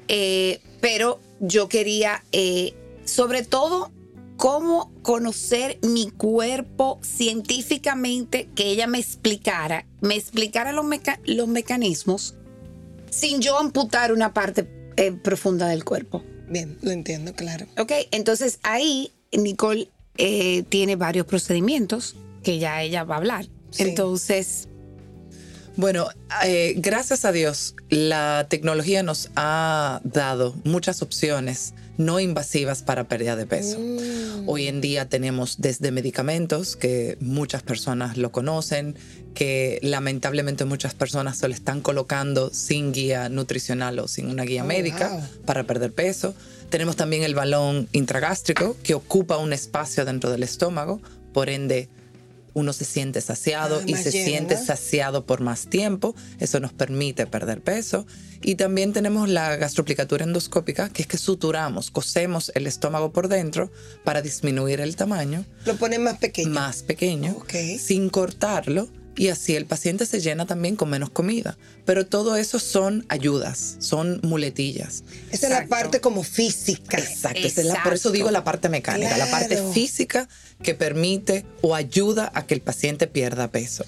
eh, 0.07 0.61
pero 0.79 1.19
yo 1.43 1.67
quería, 1.67 2.23
eh, 2.31 2.73
sobre 3.05 3.43
todo, 3.43 3.91
cómo 4.37 4.91
conocer 5.03 5.77
mi 5.83 6.09
cuerpo 6.09 6.99
científicamente, 7.03 8.49
que 8.55 8.69
ella 8.69 8.87
me 8.87 8.99
explicara, 8.99 9.85
me 10.01 10.15
explicara 10.15 10.71
los, 10.71 10.85
los 11.25 11.47
mecanismos 11.47 12.35
sin 13.09 13.41
yo 13.41 13.59
amputar 13.59 14.11
una 14.11 14.33
parte 14.33 14.67
eh, 14.95 15.11
profunda 15.11 15.67
del 15.67 15.83
cuerpo. 15.83 16.23
Bien, 16.47 16.77
lo 16.81 16.91
entiendo, 16.91 17.33
claro. 17.33 17.67
Ok, 17.77 17.91
entonces 18.11 18.59
ahí 18.63 19.11
Nicole 19.31 19.89
eh, 20.17 20.63
tiene 20.69 20.95
varios 20.95 21.25
procedimientos 21.25 22.15
que 22.41 22.59
ya 22.59 22.81
ella 22.81 23.03
va 23.03 23.15
a 23.15 23.17
hablar. 23.19 23.45
Entonces, 23.77 24.67
bueno, 25.75 26.07
eh, 26.45 26.73
gracias 26.77 27.25
a 27.25 27.31
Dios, 27.31 27.75
la 27.89 28.47
tecnología 28.49 29.03
nos 29.03 29.29
ha 29.35 30.01
dado 30.03 30.55
muchas 30.63 31.01
opciones 31.01 31.73
no 31.97 32.19
invasivas 32.19 32.81
para 32.81 33.07
pérdida 33.07 33.35
de 33.35 33.45
peso. 33.45 33.79
Mm. 33.79 34.49
Hoy 34.49 34.67
en 34.67 34.81
día 34.81 35.09
tenemos 35.09 35.61
desde 35.61 35.91
medicamentos, 35.91 36.75
que 36.75 37.17
muchas 37.19 37.61
personas 37.63 38.17
lo 38.17 38.31
conocen, 38.31 38.95
que 39.33 39.79
lamentablemente 39.81 40.65
muchas 40.65 40.93
personas 40.93 41.37
se 41.37 41.47
lo 41.47 41.53
están 41.53 41.81
colocando 41.81 42.49
sin 42.51 42.91
guía 42.91 43.29
nutricional 43.29 43.99
o 43.99 44.07
sin 44.07 44.27
una 44.27 44.43
guía 44.43 44.63
oh, 44.63 44.67
médica 44.67 45.29
para 45.45 45.63
perder 45.63 45.93
peso. 45.93 46.33
Tenemos 46.69 46.95
también 46.95 47.23
el 47.23 47.35
balón 47.35 47.87
intragástrico, 47.91 48.75
que 48.83 48.95
ocupa 48.95 49.37
un 49.37 49.53
espacio 49.53 50.05
dentro 50.05 50.31
del 50.31 50.43
estómago, 50.43 51.01
por 51.31 51.49
ende 51.49 51.89
uno 52.53 52.73
se 52.73 52.85
siente 52.85 53.21
saciado 53.21 53.79
ah, 53.81 53.85
y 53.85 53.95
se 53.95 54.11
siente 54.11 54.57
saciado 54.57 55.25
por 55.25 55.41
más 55.41 55.67
tiempo. 55.67 56.15
Eso 56.39 56.59
nos 56.59 56.73
permite 56.73 57.27
perder 57.27 57.61
peso. 57.61 58.05
Y 58.41 58.55
también 58.55 58.93
tenemos 58.93 59.29
la 59.29 59.55
gastroplicatura 59.55 60.25
endoscópica, 60.25 60.89
que 60.89 61.03
es 61.03 61.07
que 61.07 61.17
suturamos, 61.17 61.91
cosemos 61.91 62.51
el 62.55 62.67
estómago 62.67 63.13
por 63.13 63.29
dentro 63.29 63.71
para 64.03 64.21
disminuir 64.21 64.81
el 64.81 64.95
tamaño. 64.95 65.45
Lo 65.65 65.75
ponen 65.77 66.03
más 66.03 66.17
pequeño. 66.17 66.49
Más 66.49 66.83
pequeño, 66.83 67.37
sin 67.79 68.09
cortarlo 68.09 68.89
y 69.15 69.27
así 69.27 69.55
el 69.55 69.65
paciente 69.65 70.05
se 70.05 70.19
llena 70.19 70.45
también 70.45 70.75
con 70.75 70.89
menos 70.89 71.09
comida. 71.09 71.57
Pero 71.85 72.05
todo 72.07 72.35
eso 72.35 72.59
son 72.59 73.05
ayudas, 73.09 73.75
son 73.79 74.19
muletillas. 74.23 75.03
Esa 75.31 75.47
es 75.47 75.53
la 75.53 75.67
parte 75.67 76.01
como 76.01 76.23
física. 76.23 76.97
Exacto, 76.97 77.47
por 77.83 77.93
eso 77.93 78.11
digo 78.11 78.31
la 78.31 78.43
parte 78.43 78.69
mecánica, 78.69 79.17
la 79.17 79.29
parte 79.29 79.61
física 79.73 80.27
que 80.61 80.73
permite 80.73 81.45
o 81.61 81.75
ayuda 81.75 82.31
a 82.33 82.45
que 82.45 82.53
el 82.53 82.61
paciente 82.61 83.07
pierda 83.07 83.49
peso. 83.49 83.85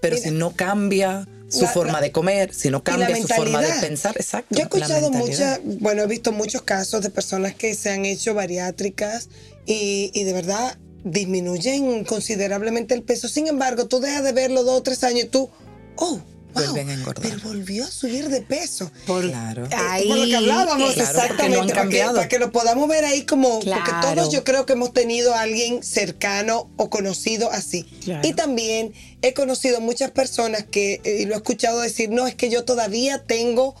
Pero 0.00 0.16
si 0.16 0.30
no 0.30 0.54
cambia 0.54 1.26
su 1.48 1.66
forma 1.66 2.00
de 2.00 2.12
comer, 2.12 2.54
si 2.54 2.70
no 2.70 2.84
cambia 2.84 3.16
su 3.16 3.26
forma 3.26 3.60
de 3.60 3.72
pensar, 3.80 4.14
exacto. 4.16 4.54
Yo 4.54 4.60
he 4.60 4.62
escuchado 4.64 5.10
muchas, 5.10 5.60
bueno, 5.64 6.02
he 6.02 6.06
visto 6.06 6.30
muchos 6.30 6.62
casos 6.62 7.02
de 7.02 7.10
personas 7.10 7.54
que 7.54 7.74
se 7.74 7.90
han 7.90 8.04
hecho 8.04 8.34
bariátricas 8.34 9.28
y, 9.66 10.10
y 10.14 10.24
de 10.24 10.32
verdad 10.32 10.78
disminuyen 11.04 12.04
considerablemente 12.04 12.94
el 12.94 13.02
peso. 13.02 13.28
Sin 13.28 13.46
embargo, 13.46 13.86
tú 13.86 14.00
dejas 14.00 14.24
de 14.24 14.32
verlo 14.32 14.64
dos 14.64 14.78
o 14.78 14.82
tres 14.82 15.04
años 15.04 15.24
y 15.24 15.28
tú, 15.28 15.50
oh, 15.96 16.20
Vuelven 16.54 16.88
a 16.88 16.94
engordar. 16.94 17.22
Pero 17.22 17.40
volvió 17.42 17.84
a 17.84 17.90
subir 17.90 18.28
de 18.28 18.40
peso. 18.40 18.90
Por, 19.06 19.28
claro. 19.28 19.66
Eh, 19.66 20.04
por 20.08 20.18
lo 20.18 20.26
que 20.26 20.36
hablábamos, 20.36 20.96
exactamente. 20.96 21.74
para, 21.74 22.28
que, 22.28 22.38
lo 22.38 22.50
podamos 22.52 22.88
ver 22.88 23.04
ahí 23.04 23.24
como. 23.24 23.60
Porque 23.60 23.90
todos 24.02 24.32
yo 24.32 24.44
creo 24.44 24.66
que 24.66 24.72
hemos 24.72 24.92
tenido 24.92 25.34
a 25.34 25.42
alguien 25.42 25.82
cercano 25.82 26.70
o 26.76 26.90
conocido 26.90 27.50
así. 27.50 27.86
Y 28.22 28.32
también 28.32 28.92
he 29.22 29.34
conocido 29.34 29.80
muchas 29.80 30.10
personas 30.10 30.64
que, 30.64 31.00
eh, 31.04 31.18
y 31.20 31.26
lo 31.26 31.34
he 31.34 31.36
escuchado 31.36 31.80
decir, 31.80 32.10
no, 32.10 32.26
es 32.26 32.34
que 32.34 32.50
yo 32.50 32.64
todavía 32.64 33.24
tengo 33.24 33.74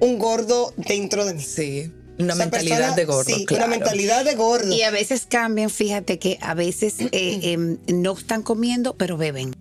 un 0.00 0.18
gordo 0.18 0.72
dentro 0.76 1.24
de 1.24 1.34
mí. 1.34 1.42
Sí. 1.42 1.92
Una 2.20 2.34
mentalidad 2.34 2.94
de 2.96 3.04
gordo. 3.04 3.24
Sí, 3.24 3.46
una 3.50 3.66
mentalidad 3.66 4.24
de 4.24 4.34
gordo. 4.34 4.74
Y 4.74 4.82
a 4.82 4.90
veces 4.90 5.26
cambian, 5.28 5.70
fíjate 5.70 6.18
que 6.18 6.38
a 6.40 6.54
veces 6.54 6.96
eh, 7.00 7.40
em, 7.42 7.78
no 7.88 8.12
están 8.12 8.42
comiendo, 8.42 8.96
pero 8.96 9.16
beben. 9.16 9.54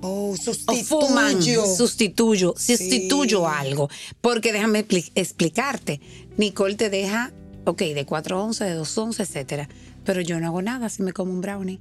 Oh, 0.00 0.36
sustituyo. 0.36 0.98
O 0.98 1.00
fuman, 1.00 1.42
sustituyo, 1.42 2.54
sustituyo 2.58 3.48
algo. 3.48 3.88
Porque 4.20 4.52
déjame 4.52 4.84
explicarte, 5.14 6.00
Nicole 6.36 6.74
te 6.74 6.90
deja, 6.90 7.32
ok, 7.64 7.78
de 7.78 8.04
4 8.04 8.42
onzas, 8.42 8.68
de 8.68 8.74
2 8.74 8.98
onzas, 8.98 9.30
etcétera. 9.30 9.68
Pero 10.04 10.20
yo 10.20 10.38
no 10.40 10.46
hago 10.48 10.60
nada 10.60 10.90
si 10.90 11.02
me 11.02 11.12
como 11.12 11.32
un 11.32 11.40
brownie. 11.40 11.80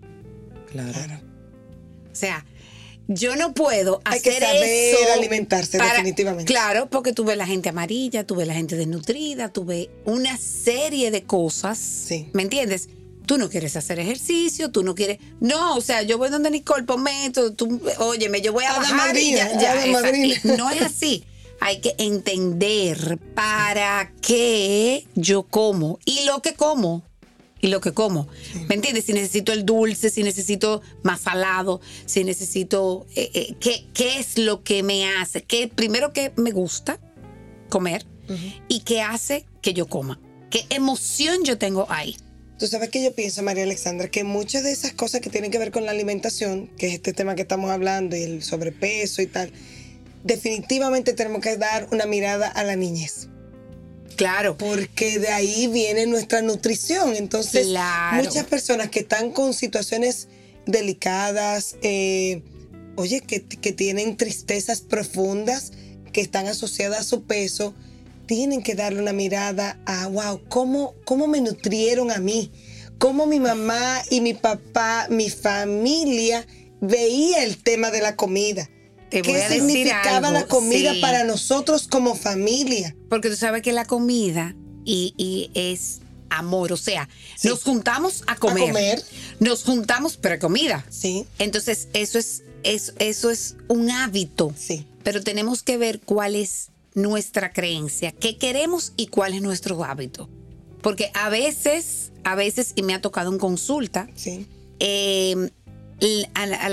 Claro. 0.72 1.22
O 2.12 2.16
sea, 2.16 2.46
yo 3.08 3.36
no 3.36 3.54
puedo 3.54 4.02
Hay 4.06 4.20
hacer 4.20 4.40
que 4.40 4.94
saber 4.96 5.12
alimentarse 5.18 5.78
definitivamente. 5.78 6.52
Claro, 6.52 6.90
porque 6.90 7.14
tuve 7.14 7.36
la 7.36 7.46
gente 7.46 7.70
amarilla, 7.70 8.26
tuve 8.26 8.46
la 8.46 8.54
gente 8.54 8.76
desnutrida, 8.76 9.50
tuve 9.50 9.90
una 10.06 10.38
serie 10.38 11.12
de 11.12 11.24
cosas. 11.24 11.78
Sí. 11.78 12.30
¿Me 12.34 12.44
entiendes? 12.44 12.90
Tú 13.26 13.38
no 13.38 13.50
quieres 13.50 13.76
hacer 13.78 14.00
ejercicio, 14.00 14.70
tú 14.70 14.84
no 14.84 14.96
quieres. 14.96 15.20
No, 15.40 15.76
o 15.76 15.82
sea, 15.82 16.02
yo 16.02 16.18
voy 16.18 16.30
donde 16.30 16.50
Nicole, 16.50 16.84
ponme 16.84 17.32
tú, 17.32 17.82
óyeme, 18.00 18.42
yo 18.42 18.52
voy 18.52 18.66
a, 18.66 18.74
bajar 18.74 19.16
No 20.44 20.70
es 20.70 20.82
así. 20.82 21.24
Hay 21.60 21.80
que 21.80 21.96
entender 21.98 23.18
para 23.34 24.12
qué 24.22 25.08
yo 25.16 25.44
como 25.44 26.00
y 26.04 26.26
lo 26.26 26.42
que 26.42 26.56
como 26.56 27.04
y 27.64 27.68
lo 27.68 27.80
que 27.80 27.94
como. 27.94 28.28
¿Me 28.68 28.76
entiendes? 28.76 29.06
Si 29.06 29.14
necesito 29.14 29.54
el 29.54 29.66
dulce, 29.66 30.10
si 30.10 30.22
necesito 30.22 30.82
más 31.02 31.22
salado, 31.22 31.80
si 32.06 32.26
necesito... 32.26 33.08
Eh, 33.16 33.32
eh, 33.34 33.56
¿qué, 33.62 33.86
¿qué, 33.94 34.20
es 34.20 34.38
lo 34.38 34.64
que 34.64 34.84
me 34.84 35.08
hace? 35.08 35.44
¿Qué, 35.44 35.70
primero 35.70 36.12
que 36.12 36.34
me 36.36 36.52
gusta 36.52 37.00
comer 37.70 38.06
y 38.68 38.82
qué 38.82 39.02
hace 39.02 39.46
que 39.62 39.74
yo 39.74 39.88
coma. 39.88 40.20
¿Qué 40.50 40.66
emoción 40.70 41.46
yo 41.46 41.58
tengo 41.58 41.88
ahí? 41.90 42.18
Tú 42.60 42.68
sabes 42.68 42.90
que 42.90 43.02
yo 43.02 43.16
pienso, 43.16 43.42
María 43.44 43.64
Alexandra, 43.64 44.10
que 44.10 44.26
muchas 44.26 44.64
de 44.64 44.72
esas 44.72 44.92
cosas 44.92 45.22
que 45.22 45.30
tienen 45.30 45.50
que 45.50 45.58
ver 45.58 45.72
con 45.72 45.86
la 45.86 45.92
alimentación, 45.92 46.68
que 46.78 46.88
es 46.88 46.94
este 46.94 47.14
tema 47.14 47.36
que 47.36 47.44
estamos 47.44 47.72
hablando 47.72 48.16
y 48.18 48.24
el 48.24 48.44
sobrepeso 48.44 49.22
y 49.22 49.28
tal, 49.28 49.54
definitivamente 50.24 51.14
tenemos 51.14 51.42
que 51.42 51.56
dar 51.58 51.88
una 51.92 52.06
mirada 52.06 52.48
a 52.48 52.64
la 52.64 52.76
niñez. 52.76 53.30
Claro. 54.16 54.58
Porque 54.58 55.20
de 55.20 55.30
ahí 55.30 55.68
viene 55.68 56.06
nuestra 56.06 56.42
nutrición. 56.42 57.16
Entonces, 57.16 57.68
muchas 58.14 58.46
personas 58.46 58.90
que 58.90 59.00
están 59.00 59.32
con 59.32 59.54
situaciones 59.54 60.28
delicadas, 60.66 61.76
eh, 61.82 62.42
oye, 62.96 63.22
que, 63.22 63.40
tienen 63.40 64.18
tristezas 64.18 64.82
profundas, 64.82 65.72
que 66.12 66.22
están 66.22 66.48
asociadas 66.48 67.00
a 67.00 67.04
su 67.04 67.24
peso, 67.24 67.74
tienen 68.26 68.64
que 68.64 68.76
darle 68.76 69.02
una 69.02 69.14
mirada 69.14 69.80
a, 69.86 70.08
wow, 70.08 70.42
¿cómo, 70.48 70.96
cómo 71.06 71.28
me 71.28 71.42
nutrieron 71.42 72.12
a 72.12 72.20
mí? 72.20 72.52
¿Cómo 72.98 73.26
mi 73.26 73.40
mamá 73.40 74.02
y 74.10 74.22
mi 74.22 74.34
papá, 74.34 75.08
mi 75.10 75.30
familia 75.30 76.46
veía 76.80 77.44
el 77.44 77.58
tema 77.62 77.92
de 77.92 78.02
la 78.02 78.16
comida? 78.16 78.70
¿Qué 79.22 79.48
significaba 79.50 80.32
la 80.32 80.46
comida 80.48 80.94
para 81.02 81.24
nosotros 81.24 81.88
como 81.88 82.16
familia? 82.16 82.96
Porque 83.10 83.30
tú 83.30 83.36
sabes 83.36 83.62
que 83.62 83.74
la 83.74 83.86
comida 83.86 84.56
y, 84.86 85.52
es 85.54 86.00
amor, 86.30 86.74
o 86.74 86.78
sea, 86.78 87.08
nos 87.44 87.64
juntamos 87.64 88.24
a 88.26 88.36
comer, 88.36 88.64
a 88.64 88.68
comer. 88.68 89.04
Nos 89.40 89.64
juntamos 89.64 90.18
para 90.18 90.40
comida. 90.40 90.84
Sí. 90.90 91.26
Entonces, 91.38 91.90
eso 91.94 92.18
es, 92.18 92.44
eso, 92.64 92.92
eso 92.98 93.30
es 93.30 93.56
un 93.68 93.92
hábito. 93.92 94.54
Sí. 94.58 94.88
Pero 95.04 95.22
tenemos 95.22 95.62
que 95.62 95.78
ver 95.78 96.00
cuál 96.00 96.36
es 96.36 96.72
nuestra 96.96 97.54
creencia, 97.54 98.12
qué 98.12 98.38
queremos 98.38 98.94
y 98.98 99.08
cuál 99.08 99.34
es 99.36 99.42
nuestro 99.42 99.84
hábito. 99.84 100.30
Porque 100.82 101.12
a 101.14 101.30
veces, 101.30 102.12
a 102.24 102.36
veces, 102.36 102.74
y 102.76 102.84
me 102.84 102.94
ha 102.94 103.02
tocado 103.02 103.32
en 103.32 103.38
consulta, 103.38 104.10
sí. 104.16 104.48
eh, 104.80 105.50
a 106.34 106.70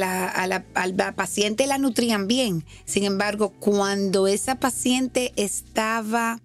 la, 0.46 1.14
paciente 1.16 1.66
la 1.66 1.78
nutrían 1.78 2.26
bien. 2.26 2.64
Sin 2.84 3.04
embargo, 3.04 3.52
cuando 3.58 4.26
esa 4.26 4.56
paciente 4.56 5.32
estaba 5.36 6.40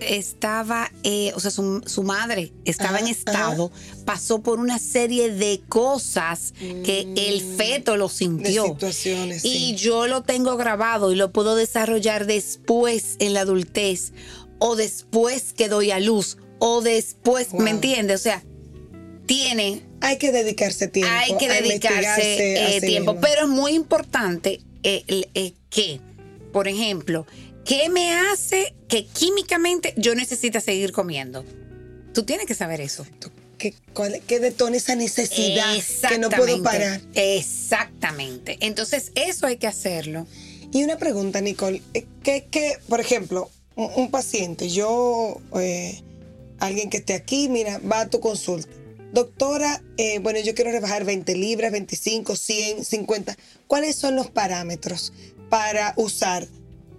estaba, 0.00 0.92
eh, 1.02 1.32
o 1.34 1.40
sea, 1.40 1.50
su, 1.50 2.02
madre 2.04 2.52
estaba 2.64 2.98
en 2.98 3.08
estado, 3.08 3.72
pasó 4.04 4.42
por 4.42 4.60
una 4.60 4.78
serie 4.78 5.32
de 5.32 5.62
cosas 5.68 6.52
que 6.58 7.00
el 7.16 7.42
mm, 7.42 7.56
feto 7.56 7.96
lo 7.96 8.08
sintió. 8.08 8.76
y 9.42 9.74
yo 9.74 10.06
lo 10.06 10.22
tengo 10.22 10.56
grabado 10.56 11.10
y 11.10 11.16
lo 11.16 11.32
puedo 11.32 11.56
desarrollar 11.56 12.26
después 12.26 13.16
en 13.18 13.32
la 13.32 13.40
adultez 13.40 14.12
o 14.58 14.76
después 14.76 15.52
que 15.52 15.68
doy 15.68 15.90
a 15.90 16.00
luz 16.00 16.36
o 16.58 16.80
después, 16.80 17.54
¿me 17.54 17.70
entiendes? 17.70 18.20
O 18.20 18.22
sea, 18.22 18.44
tiene 19.28 19.82
hay 20.00 20.16
que 20.16 20.32
dedicarse 20.32 20.88
tiempo. 20.88 21.12
Hay 21.12 21.36
que 21.36 21.48
dedicarse 21.48 22.76
eh, 22.76 22.80
tiempo. 22.80 23.16
Pero 23.20 23.42
es 23.42 23.48
muy 23.48 23.74
importante 23.74 24.60
eh, 24.82 25.04
eh, 25.06 25.52
que, 25.70 26.00
por 26.52 26.66
ejemplo, 26.66 27.26
¿qué 27.64 27.88
me 27.90 28.14
hace 28.14 28.74
que 28.88 29.06
químicamente 29.06 29.94
yo 29.96 30.14
necesite 30.14 30.60
seguir 30.60 30.92
comiendo? 30.92 31.44
Tú 32.14 32.24
tienes 32.24 32.46
que 32.46 32.54
saber 32.54 32.80
eso. 32.80 33.06
¿Qué, 33.58 33.74
qué 34.26 34.40
detona 34.40 34.76
esa 34.76 34.94
necesidad 34.94 35.76
que 36.08 36.18
no 36.18 36.30
puedo 36.30 36.62
parar? 36.62 37.00
Exactamente. 37.14 38.56
Entonces, 38.60 39.12
eso 39.14 39.46
hay 39.46 39.58
que 39.58 39.66
hacerlo. 39.66 40.26
Y 40.72 40.84
una 40.84 40.96
pregunta, 40.96 41.40
Nicole. 41.40 41.82
¿Qué, 42.22 42.46
qué 42.50 42.78
por 42.88 43.00
ejemplo, 43.00 43.50
un, 43.74 44.10
paciente, 44.10 44.68
yo, 44.68 45.40
alguien 46.60 46.88
que 46.88 46.98
esté 46.98 47.14
aquí, 47.14 47.48
mira, 47.48 47.78
va 47.78 48.02
a 48.02 48.08
tu 48.08 48.20
consulta 48.20 48.77
Doctora, 49.12 49.82
eh, 49.96 50.18
bueno, 50.18 50.38
yo 50.40 50.54
quiero 50.54 50.70
rebajar 50.70 51.04
20 51.04 51.34
libras, 51.34 51.72
25, 51.72 52.36
100, 52.36 52.84
50. 52.84 53.36
¿Cuáles 53.66 53.96
son 53.96 54.16
los 54.16 54.30
parámetros 54.30 55.12
para 55.48 55.94
usar 55.96 56.46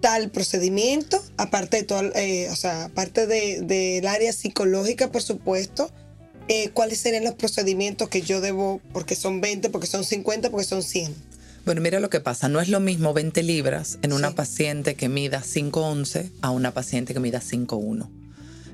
tal 0.00 0.30
procedimiento? 0.30 1.22
Aparte 1.36 1.78
de 1.78 1.82
todo, 1.84 2.02
eh, 2.16 2.48
o 2.50 2.56
sea, 2.56 2.86
aparte 2.86 3.26
del 3.26 4.06
área 4.06 4.32
psicológica, 4.32 5.12
por 5.12 5.22
supuesto. 5.22 5.90
Eh, 6.48 6.70
¿Cuáles 6.70 6.98
serían 6.98 7.22
los 7.22 7.34
procedimientos 7.34 8.08
que 8.08 8.22
yo 8.22 8.40
debo, 8.40 8.80
porque 8.92 9.14
son 9.14 9.40
20, 9.40 9.70
porque 9.70 9.86
son 9.86 10.04
50, 10.04 10.50
porque 10.50 10.66
son 10.66 10.82
100? 10.82 11.14
Bueno, 11.64 11.80
mira 11.80 12.00
lo 12.00 12.10
que 12.10 12.18
pasa. 12.18 12.48
No 12.48 12.60
es 12.60 12.68
lo 12.68 12.80
mismo 12.80 13.12
20 13.12 13.44
libras 13.44 14.00
en 14.02 14.12
una 14.12 14.34
paciente 14.34 14.96
que 14.96 15.08
mida 15.08 15.42
5'11 15.44 16.32
a 16.42 16.50
una 16.50 16.74
paciente 16.74 17.14
que 17.14 17.20
mida 17.20 17.40
5'1. 17.40 18.08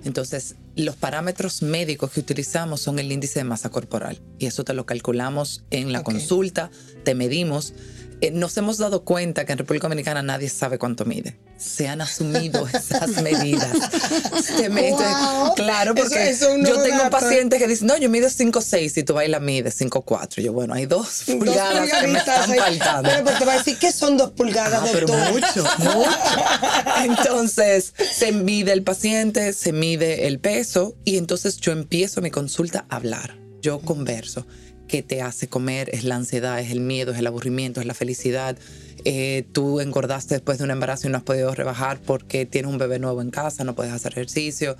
Entonces, 0.07 0.55
los 0.77 0.95
parámetros 0.95 1.63
médicos 1.63 2.13
que 2.13 2.21
utilizamos 2.21 2.81
son 2.81 3.01
el 3.01 3.11
índice 3.11 3.41
de 3.41 3.45
masa 3.45 3.71
corporal 3.71 4.23
y 4.39 4.47
eso 4.47 4.63
te 4.63 4.73
lo 4.73 4.87
calculamos 4.87 5.65
en 5.71 5.93
la 5.93 6.05
consulta, 6.05 6.71
te 7.03 7.17
medimos. 7.17 7.75
Eh, 8.21 8.31
nos 8.31 8.57
hemos 8.57 8.79
dado 8.79 9.05
cuenta 9.05 9.45
que 9.45 9.53
en 9.53 9.59
República 9.59 9.89
Dominicana 9.89 10.23
nadie 10.23 10.49
sabe 10.49 10.79
cuánto 10.79 11.05
mide. 11.05 11.37
Se 11.59 11.87
han 11.89 12.01
asumido 12.01 12.67
esas 12.73 13.23
medidas. 13.23 13.69
Claro, 15.55 15.95
porque 15.95 16.35
yo 16.65 16.83
tengo 16.83 17.11
pacientes 17.11 17.59
que 17.59 17.69
dicen, 17.69 17.89
no, 17.89 17.97
yo 17.99 18.09
mido 18.09 18.29
5'6 18.29 18.97
y 18.97 19.03
tú 19.03 19.21
y 19.21 19.29
la 19.29 19.41
mides 19.41 19.81
5'4. 19.81 20.43
Yo, 20.43 20.53
bueno, 20.53 20.75
hay 20.75 20.87
dos 20.87 21.25
pulgadas 21.27 21.91
que 22.01 22.07
me 22.07 22.19
están 22.19 22.55
faltando. 22.55 23.11
Pero, 23.25 23.39
te 23.39 23.45
va 23.45 23.53
a 23.55 23.59
decir 23.59 23.79
que 23.79 23.93
son 23.93 24.17
dos 24.17 24.31
pulgadas, 24.31 24.83
ah, 24.83 24.89
Pero 24.93 25.09
mucho, 25.09 25.65
mucho. 25.79 26.05
Entonces, 27.05 27.93
se 28.13 28.33
mide 28.33 28.73
el 28.73 28.83
paciente, 28.83 29.53
se 29.53 29.73
mide 29.73 30.27
el 30.27 30.39
peso 30.39 30.97
y 31.05 31.19
entonces 31.19 31.59
yo 31.59 31.73
empiezo 31.73 32.23
mi 32.23 32.31
consulta 32.31 32.87
a 32.89 32.97
hablar. 32.97 33.37
Yo 33.61 33.81
converso 33.81 34.47
qué 34.87 35.03
te 35.03 35.23
hace 35.23 35.49
comer, 35.49 35.91
es 35.93 36.05
la 36.05 36.17
ansiedad, 36.17 36.61
es 36.61 36.71
el 36.71 36.81
miedo, 36.81 37.13
es 37.13 37.19
el 37.19 37.27
aburrimiento, 37.27 37.81
es 37.81 37.87
la 37.87 37.95
felicidad. 37.95 38.57
Eh, 39.05 39.45
tú 39.53 39.81
engordaste 39.81 40.35
después 40.35 40.59
de 40.59 40.65
un 40.65 40.71
embarazo 40.71 41.07
y 41.07 41.11
no 41.11 41.19
has 41.19 41.25
podido 41.25 41.55
rebajar 41.55 42.01
porque 42.01 42.47
tienes 42.47 42.71
un 42.71 42.79
bebé 42.79 42.99
nuevo 42.99 43.23
en 43.23 43.31
casa, 43.31 43.65
no 43.65 43.75
puedes 43.75 43.93
hacer 43.93 44.13
ejercicio. 44.13 44.77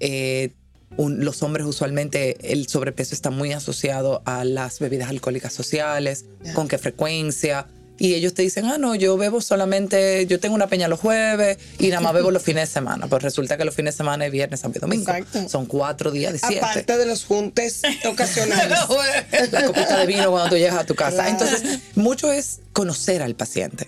Eh, 0.00 0.50
los 0.98 1.42
hombres 1.42 1.66
usualmente 1.66 2.52
el 2.52 2.66
sobrepeso 2.66 3.14
está 3.14 3.30
muy 3.30 3.52
asociado 3.52 4.22
a 4.24 4.44
las 4.44 4.80
bebidas 4.80 5.08
alcohólicas 5.08 5.52
sociales, 5.52 6.26
con 6.54 6.66
qué 6.68 6.78
frecuencia 6.78 7.68
y 8.00 8.14
ellos 8.14 8.32
te 8.32 8.40
dicen, 8.40 8.64
ah, 8.64 8.78
no, 8.78 8.94
yo 8.94 9.18
bebo 9.18 9.42
solamente, 9.42 10.26
yo 10.26 10.40
tengo 10.40 10.54
una 10.54 10.68
peña 10.68 10.88
los 10.88 10.98
jueves 10.98 11.58
y 11.78 11.88
nada 11.88 12.00
más 12.00 12.14
bebo 12.14 12.30
los 12.30 12.42
fines 12.42 12.70
de 12.70 12.72
semana. 12.72 13.08
Pues 13.08 13.22
resulta 13.22 13.58
que 13.58 13.66
los 13.66 13.74
fines 13.74 13.92
de 13.92 13.98
semana 13.98 14.24
es 14.24 14.32
viernes, 14.32 14.60
sábado 14.60 14.78
y 14.78 14.80
domingo. 14.80 15.12
Exacto. 15.12 15.46
Son 15.50 15.66
cuatro 15.66 16.10
días 16.10 16.32
de 16.32 16.38
siete. 16.38 16.64
Aparte 16.64 16.96
de 16.96 17.04
los 17.04 17.26
juntes 17.26 17.82
ocasionales. 18.08 18.78
La 19.52 19.66
copita 19.66 19.98
de 19.98 20.06
vino 20.06 20.30
cuando 20.30 20.48
tú 20.48 20.56
llegas 20.56 20.78
a 20.78 20.86
tu 20.86 20.94
casa. 20.94 21.28
Entonces, 21.28 21.80
mucho 21.94 22.32
es 22.32 22.60
conocer 22.72 23.20
al 23.20 23.34
paciente. 23.34 23.86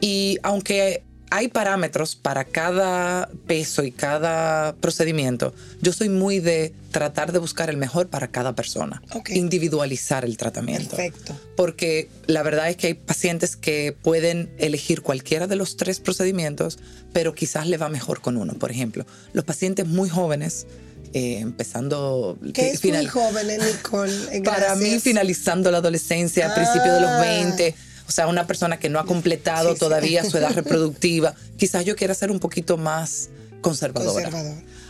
Y 0.00 0.38
aunque 0.42 1.04
hay 1.34 1.48
parámetros 1.48 2.14
para 2.14 2.44
cada 2.44 3.28
peso 3.48 3.82
y 3.82 3.90
cada 3.90 4.76
procedimiento. 4.76 5.52
Yo 5.82 5.92
soy 5.92 6.08
muy 6.08 6.38
de 6.38 6.72
tratar 6.92 7.32
de 7.32 7.40
buscar 7.40 7.70
el 7.70 7.76
mejor 7.76 8.06
para 8.06 8.28
cada 8.28 8.54
persona, 8.54 9.02
individualizar 9.30 10.24
el 10.24 10.36
tratamiento. 10.36 10.94
Perfecto. 10.94 11.36
Porque 11.56 12.08
la 12.28 12.44
verdad 12.44 12.70
es 12.70 12.76
que 12.76 12.86
hay 12.86 12.94
pacientes 12.94 13.56
que 13.56 13.96
pueden 14.00 14.54
elegir 14.58 15.02
cualquiera 15.02 15.48
de 15.48 15.56
los 15.56 15.76
tres 15.76 15.98
procedimientos, 15.98 16.78
pero 17.12 17.34
quizás 17.34 17.66
le 17.66 17.78
va 17.78 17.88
mejor 17.88 18.20
con 18.20 18.36
uno. 18.36 18.54
Por 18.54 18.70
ejemplo, 18.70 19.04
los 19.32 19.44
pacientes 19.44 19.88
muy 19.88 20.08
jóvenes 20.08 20.68
eh, 21.14 21.40
empezando... 21.40 22.38
¿Qué 22.54 22.70
es 22.70 22.84
muy 22.84 23.06
joven, 23.06 23.48
Nicole? 23.58 24.40
Para 24.44 24.76
mí, 24.76 25.00
finalizando 25.00 25.72
la 25.72 25.78
adolescencia, 25.78 26.52
a 26.52 26.54
principios 26.54 26.94
de 26.94 27.00
los 27.00 27.20
20 27.20 27.74
ah 27.76 27.93
o 28.06 28.12
sea, 28.12 28.26
una 28.26 28.46
persona 28.46 28.78
que 28.78 28.88
no 28.88 28.98
ha 28.98 29.06
completado 29.06 29.74
todavía 29.74 30.24
su 30.24 30.38
edad 30.38 30.52
reproductiva, 30.54 31.34
quizás 31.56 31.84
yo 31.84 31.96
quiera 31.96 32.14
ser 32.14 32.30
un 32.30 32.40
poquito 32.40 32.76
más 32.76 33.30
conservadora. 33.60 34.30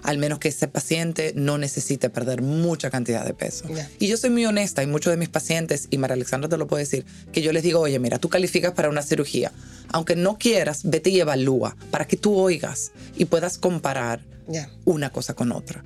Al 0.03 0.19
menos 0.19 0.39
que 0.39 0.49
ese 0.49 0.69
paciente 0.69 1.33
no 1.35 1.57
necesite 1.57 2.11
perder 2.11 2.43
mucha 2.43 2.91
cantidad 2.91 3.25
de 3.25 3.33
peso. 3.33 3.65
Y 3.99 4.09
yo 4.09 4.19
soy 4.19 4.31
muy 4.31 4.45
honesta 4.45 4.83
y 4.83 4.87
muchos 4.87 5.13
de 5.13 5.17
mis 5.17 5.31
pacientes, 5.31 5.89
y 5.91 5.97
María 5.97 6.15
Alexandra 6.15 6.49
te 6.49 6.59
lo 6.59 6.67
puede 6.67 6.83
decir, 6.83 7.07
que 7.33 7.41
yo 7.41 7.53
les 7.53 7.63
digo, 7.63 7.81
oye, 7.81 7.99
mira, 7.99 8.19
tú 8.19 8.29
calificas 8.29 8.73
para 8.73 8.91
una 8.91 9.01
cirugía. 9.01 9.53
Aunque 9.89 10.15
no 10.15 10.37
quieras, 10.37 10.81
vete 10.85 11.09
y 11.09 11.21
evalúa 11.21 11.77
para 11.91 12.07
que 12.07 12.19
tú 12.19 12.37
oigas 12.37 12.91
y 13.17 13.25
puedas 13.25 13.57
comparar 13.57 14.21
una 14.85 15.09
cosa 15.11 15.33
con 15.33 15.53
otra 15.53 15.83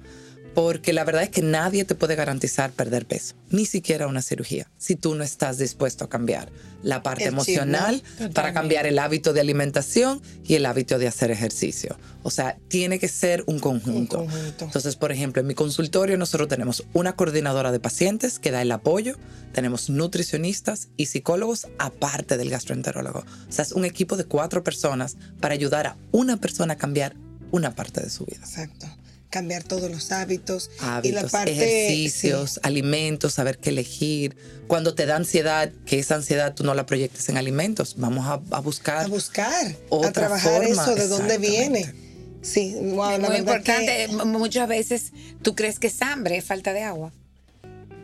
porque 0.59 0.93
la 0.93 1.05
verdad 1.05 1.23
es 1.23 1.29
que 1.29 1.41
nadie 1.41 1.85
te 1.85 1.95
puede 1.95 2.17
garantizar 2.17 2.73
perder 2.73 3.07
peso, 3.07 3.37
ni 3.49 3.65
siquiera 3.65 4.09
una 4.09 4.23
cirugía, 4.23 4.69
si 4.77 4.97
tú 4.97 5.15
no 5.15 5.23
estás 5.23 5.57
dispuesto 5.57 6.07
a 6.07 6.09
cambiar 6.09 6.51
la 6.83 7.01
parte 7.05 7.27
emocional 7.27 8.03
para 8.35 8.53
cambiar 8.53 8.85
el 8.85 8.99
hábito 8.99 9.33
de 9.33 9.39
alimentación 9.39 10.21
y 10.45 10.57
el 10.57 10.67
hábito 10.67 10.99
de 10.99 11.07
hacer 11.07 11.31
ejercicio. 11.31 11.97
O 12.25 12.33
sea, 12.33 12.59
tiene 12.67 12.99
que 12.99 13.07
ser 13.07 13.45
un 13.47 13.61
conjunto. 13.61 14.27
Entonces, 14.61 14.97
por 14.97 15.13
ejemplo, 15.13 15.41
en 15.43 15.47
mi 15.47 15.55
consultorio 15.55 16.19
nosotros 16.19 16.49
tenemos 16.49 16.85
una 16.93 17.15
coordinadora 17.15 17.71
de 17.71 17.79
pacientes 17.79 18.41
que 18.41 18.51
da 18.51 18.61
el 18.61 18.73
apoyo, 18.73 19.15
tenemos 19.53 19.89
nutricionistas 19.91 20.89
y 20.97 21.07
psicólogos 21.07 21.69
aparte 21.79 22.37
del 22.37 22.51
gastroenterólogo. 22.51 23.21
O 23.21 23.53
sea, 23.53 23.63
es 23.63 23.71
un 23.71 23.85
equipo 23.85 24.17
de 24.17 24.25
cuatro 24.25 24.65
personas 24.65 25.19
para 25.39 25.55
ayudar 25.55 25.87
a 25.87 25.97
una 26.11 26.37
persona 26.37 26.73
a 26.73 26.79
cambiar 26.79 27.15
una 27.53 27.77
parte 27.77 28.01
de 28.01 28.11
su 28.11 28.25
vida. 28.25 28.41
Exacto 28.41 28.89
cambiar 29.31 29.63
todos 29.63 29.91
los 29.91 30.11
hábitos, 30.13 30.71
y 31.03 31.13
la 31.13 31.27
parte, 31.27 31.53
ejercicios, 31.53 32.61
alimentos, 32.63 33.35
saber 33.35 33.59
qué 33.59 33.71
elegir. 33.71 34.37
Cuando 34.67 34.95
te 34.95 35.07
da 35.07 35.17
ansiedad, 35.17 35.71
que 35.87 35.99
esa 35.99 36.17
ansiedad 36.17 36.55
tú 36.55 36.65
no 36.65 36.75
la 36.75 36.87
proyectes 36.87 37.29
en 37.29 37.37
alimentos, 37.37 37.95
vamos 37.99 38.27
a, 38.27 38.37
buscar. 38.61 39.05
A 39.05 39.09
buscar, 39.09 39.77
a 40.05 40.13
trabajar 40.13 40.65
eso, 40.65 40.95
de 40.95 41.09
dónde 41.09 41.39
viene. 41.39 41.95
Sí, 42.43 42.75
wow, 42.81 43.19
muy 43.19 43.37
importante. 43.37 44.09
Muchas 44.09 44.69
veces 44.69 45.13
tú 45.43 45.55
crees 45.55 45.79
que 45.79 45.89
es 45.89 46.01
hambre, 46.03 46.37
es 46.37 46.45
falta 46.45 46.73
de 46.73 46.83
agua. 46.83 47.13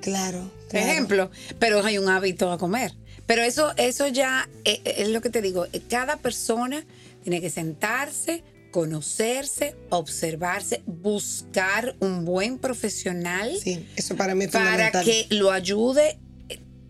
Claro, 0.01 0.51
Por 0.71 0.81
ejemplo, 0.81 1.31
pero 1.59 1.83
hay 1.83 1.97
un 1.97 2.09
hábito 2.09 2.53
a 2.53 2.59
comer. 2.59 2.93
Pero 3.27 3.43
eso, 3.43 3.73
eso 3.79 4.07
ya 4.09 4.49
eh, 4.65 4.83
eh, 4.85 4.97
es 4.99 5.09
lo 5.09 5.23
que 5.23 5.31
te 5.31 5.41
digo. 5.41 5.67
Cada 5.89 6.17
persona 6.17 6.85
tiene 7.23 7.41
que 7.41 7.49
sentarse, 7.49 8.43
conocerse, 8.75 9.77
observarse, 9.91 10.83
buscar 10.85 11.95
un 12.01 12.25
buen 12.25 12.59
profesional. 12.59 13.57
Sí, 13.63 13.87
eso 13.95 14.17
para 14.17 14.35
mí 14.35 14.47
es 14.47 14.51
Para 14.51 14.91
que 14.91 15.29
lo 15.31 15.53
ayude, 15.53 16.19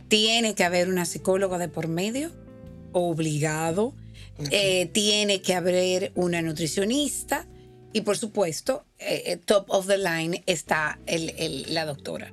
tiene 0.08 0.54
que 0.54 0.64
haber 0.64 0.88
una 0.88 1.04
psicóloga 1.04 1.58
de 1.58 1.68
por 1.68 1.88
medio, 1.88 2.30
obligado. 2.92 3.94
Eh, 4.50 4.88
tiene 4.94 5.42
que 5.42 5.52
haber 5.52 6.10
una 6.14 6.40
nutricionista 6.40 7.46
y 7.92 8.00
por 8.00 8.16
supuesto, 8.16 8.86
eh, 8.98 9.22
eh, 9.26 9.36
top 9.36 9.66
of 9.68 9.86
the 9.86 9.98
line 9.98 10.42
está 10.46 10.98
la 11.06 11.84
doctora. 11.84 12.32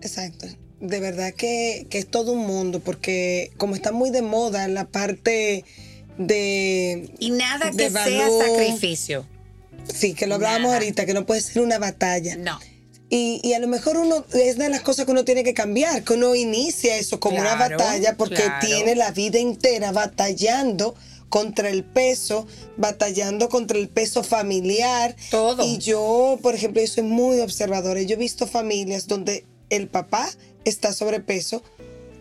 Exacto. 0.00 0.46
De 0.80 1.00
verdad 1.00 1.34
que, 1.34 1.86
que 1.90 1.98
es 1.98 2.06
todo 2.06 2.32
un 2.32 2.46
mundo 2.46 2.80
porque 2.80 3.52
como 3.58 3.74
está 3.74 3.92
muy 3.92 4.08
de 4.08 4.22
moda 4.22 4.66
la 4.68 4.86
parte 4.86 5.66
de... 6.18 7.10
Y 7.18 7.30
nada 7.30 7.70
que 7.70 7.90
sea 7.90 8.28
sacrificio. 8.30 9.26
Sí, 9.92 10.14
que 10.14 10.26
lo 10.26 10.36
hablábamos 10.36 10.72
ahorita, 10.72 11.06
que 11.06 11.14
no 11.14 11.26
puede 11.26 11.40
ser 11.40 11.62
una 11.62 11.78
batalla. 11.78 12.36
No. 12.36 12.58
Y, 13.08 13.52
a 13.52 13.60
lo 13.60 13.68
mejor 13.68 13.96
uno 13.96 14.24
es 14.32 14.58
de 14.58 14.68
las 14.68 14.80
cosas 14.80 15.04
que 15.04 15.12
uno 15.12 15.24
tiene 15.24 15.44
que 15.44 15.54
cambiar, 15.54 16.02
que 16.02 16.14
uno 16.14 16.34
inicia 16.34 16.96
eso 16.96 17.20
como 17.20 17.38
una 17.38 17.54
batalla 17.54 18.16
porque 18.16 18.42
tiene 18.60 18.96
la 18.96 19.12
vida 19.12 19.38
entera 19.38 19.92
batallando 19.92 20.96
contra 21.28 21.68
el 21.68 21.84
peso, 21.84 22.48
batallando 22.76 23.48
contra 23.48 23.78
el 23.78 23.88
peso 23.88 24.24
familiar. 24.24 25.14
Todo. 25.30 25.64
Y 25.64 25.78
yo, 25.78 26.38
por 26.42 26.56
ejemplo, 26.56 26.82
yo 26.82 26.88
soy 26.88 27.04
muy 27.04 27.38
observadora. 27.40 28.02
Yo 28.02 28.14
he 28.14 28.18
visto 28.18 28.48
familias 28.48 29.06
donde 29.06 29.44
el 29.70 29.86
papá 29.86 30.28
está 30.64 30.92
sobrepeso, 30.92 31.62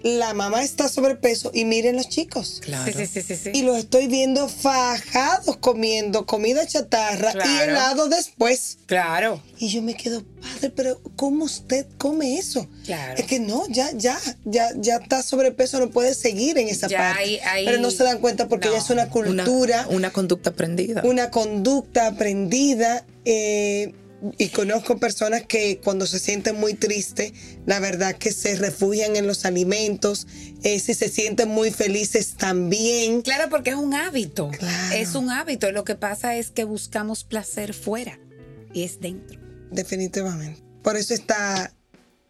la 0.06 0.36
mamá 0.36 0.62
está 0.62 0.88
sobrepeso 0.88 1.50
y 1.52 1.66
miren 1.66 1.96
los 1.96 2.08
chicos. 2.08 2.62
Claro. 2.64 2.94
Sí, 2.96 3.08
sí, 3.08 3.24
sí, 3.24 3.50
y 3.56 3.64
los 3.64 3.76
estoy 3.80 4.06
viendo 4.08 4.48
fajados 4.48 5.58
comiendo 5.58 6.28
comida 6.28 6.68
chatarra 6.68 7.34
y 7.44 7.64
helado 7.64 8.08
después. 8.08 8.78
Claro. 8.86 9.42
Y 9.58 9.70
yo 9.70 9.82
me 9.82 9.96
quedo, 9.96 10.24
padre, 10.40 10.70
pero 10.70 11.02
¿cómo 11.16 11.46
usted 11.46 11.88
come 11.98 12.38
eso? 12.38 12.68
Claro. 12.86 13.16
Es 13.18 13.26
que 13.26 13.40
no, 13.40 13.68
ya, 13.70 13.90
ya, 13.94 14.20
ya, 14.44 14.70
ya 14.76 14.98
está 14.98 15.24
sobrepeso, 15.24 15.80
no 15.80 15.90
puede 15.90 16.14
seguir 16.14 16.60
en 16.60 16.70
esa 16.70 16.88
parte. 16.88 17.42
Pero 17.66 17.80
no 17.80 17.90
se 17.90 18.04
dan 18.04 18.20
cuenta 18.20 18.48
porque 18.48 18.70
ya 18.70 18.78
es 18.78 18.92
una 18.92 19.10
cultura. 19.10 19.88
Una, 19.90 20.12
conducta 20.12 20.52
aprendida. 20.52 21.02
Una 21.04 21.32
conducta 21.32 22.06
aprendida. 22.06 23.04
Eh, 23.26 23.96
y 24.38 24.50
conozco 24.50 24.98
personas 24.98 25.44
que 25.44 25.80
cuando 25.84 26.06
se 26.06 26.20
sienten 26.20 26.60
muy 26.60 26.74
tristes, 26.74 27.34
la 27.66 27.80
verdad 27.80 28.16
que 28.16 28.32
se 28.32 28.56
refugian 28.56 29.16
en 29.16 29.28
los 29.28 29.46
alimentos, 29.46 30.28
eh, 30.64 30.80
si 30.80 30.94
se 30.94 31.10
sienten 31.10 31.50
muy 31.50 31.72
felices 31.72 32.36
también. 32.38 33.22
Claro, 33.22 33.50
porque 33.50 33.72
es 33.72 33.76
un 33.76 33.94
hábito. 33.94 34.52
Es 34.94 35.16
un 35.16 35.30
hábito. 35.30 35.72
Lo 35.72 35.84
que 35.84 35.96
pasa 35.96 36.36
es 36.36 36.52
que 36.52 36.64
buscamos 36.64 37.24
placer 37.24 37.74
fuera 37.74 38.20
y 38.74 38.84
es 38.84 39.00
dentro. 39.00 39.40
Definitivamente. 39.72 40.64
Por 40.84 40.98
eso 40.98 41.14
está 41.14 41.74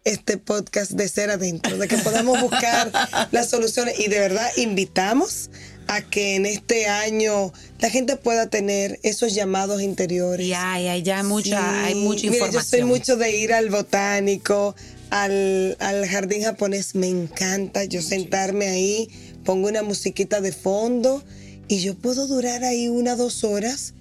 este 0.04 0.38
podcast 0.38 0.92
de 0.92 1.08
ser 1.08 1.30
adentro, 1.30 1.76
de 1.76 1.88
que 1.88 1.98
podamos 1.98 2.40
buscar 2.40 2.92
las 3.32 3.50
soluciones 3.50 3.98
y 3.98 4.08
de 4.08 4.20
verdad 4.20 4.48
invitamos 4.56 5.50
a 5.88 6.02
que 6.02 6.36
en 6.36 6.46
este 6.46 6.86
año 6.86 7.52
la 7.80 7.90
gente 7.90 8.16
pueda 8.16 8.48
tener 8.48 8.98
esos 9.02 9.34
llamados 9.34 9.82
interiores. 9.82 10.46
Y 10.46 10.52
hay, 10.52 10.88
hay 10.88 11.02
ya 11.02 11.22
mucha, 11.22 11.84
hay 11.84 11.94
mucha 11.94 12.26
información. 12.26 12.62
yo 12.62 12.68
soy 12.68 12.84
mucho 12.84 13.16
de 13.16 13.36
ir 13.36 13.52
al 13.52 13.70
botánico, 13.70 14.74
al, 15.10 15.76
jardín 16.08 16.42
japonés, 16.42 16.94
me 16.94 17.08
encanta 17.08 17.84
yo 17.84 18.02
sentarme 18.02 18.68
ahí, 18.68 19.08
pongo 19.44 19.68
una 19.68 19.82
musiquita 19.82 20.40
de 20.40 20.52
fondo 20.52 21.22
y 21.68 21.80
yo 21.80 21.94
puedo 21.94 22.26
durar 22.26 22.64
ahí 22.64 22.88
una, 22.88 23.16
dos 23.16 23.44
horas 23.44 23.94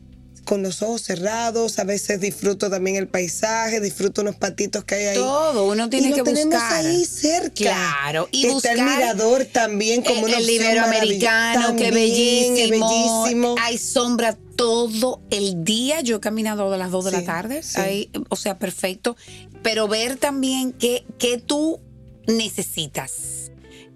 con 0.46 0.64
los 0.64 0.82
ojos 0.82 1.02
cerrados, 1.02 1.78
a 1.80 1.84
veces 1.84 2.22
disfruto 2.22 2.70
también 2.70 2.96
el 2.96 3.08
paisaje, 3.10 3.82
disfruto 3.82 4.22
unos 4.22 4.36
patitos 4.38 4.86
que 4.86 4.96
hay 4.96 5.06
ahí. 5.08 5.16
Todo, 5.18 5.66
uno 5.68 5.90
tiene 5.90 6.08
y 6.08 6.10
lo 6.12 6.16
que 6.18 6.24
tenemos 6.24 6.54
buscar. 6.54 6.86
ahí 6.86 7.04
cerca. 7.04 7.52
Claro, 7.56 8.30
y 8.32 8.44
Está 8.44 8.54
buscar 8.54 8.78
el 8.78 8.84
mirador 8.86 9.46
también 9.46 10.02
como 10.04 10.28
el, 10.28 10.34
el 10.36 10.50
iberoamericano, 10.50 11.76
que 11.76 11.92
maravillosa. 11.92 12.70
bellísimo. 12.70 13.56
Hay 13.62 13.78
sombra 13.78 14.38
todo 14.56 15.22
el 15.32 15.64
día. 15.66 16.00
Yo 16.02 16.18
he 16.18 16.20
caminado 16.22 16.74
a 16.74 16.78
las 16.78 16.92
2 16.92 17.06
de 17.06 17.12
Sí, 17.12 17.18
la 17.18 17.24
tarde. 17.26 17.64
sí. 17.64 17.80
Ahí, 17.82 18.12
o 18.30 18.36
sea, 18.38 18.58
perfecto. 18.58 19.18
Pero 19.64 19.88
ver 19.88 20.16
también 20.18 20.72
qué 20.74 21.04
que 21.18 21.38
tú 21.40 21.82
necesitas 22.28 23.45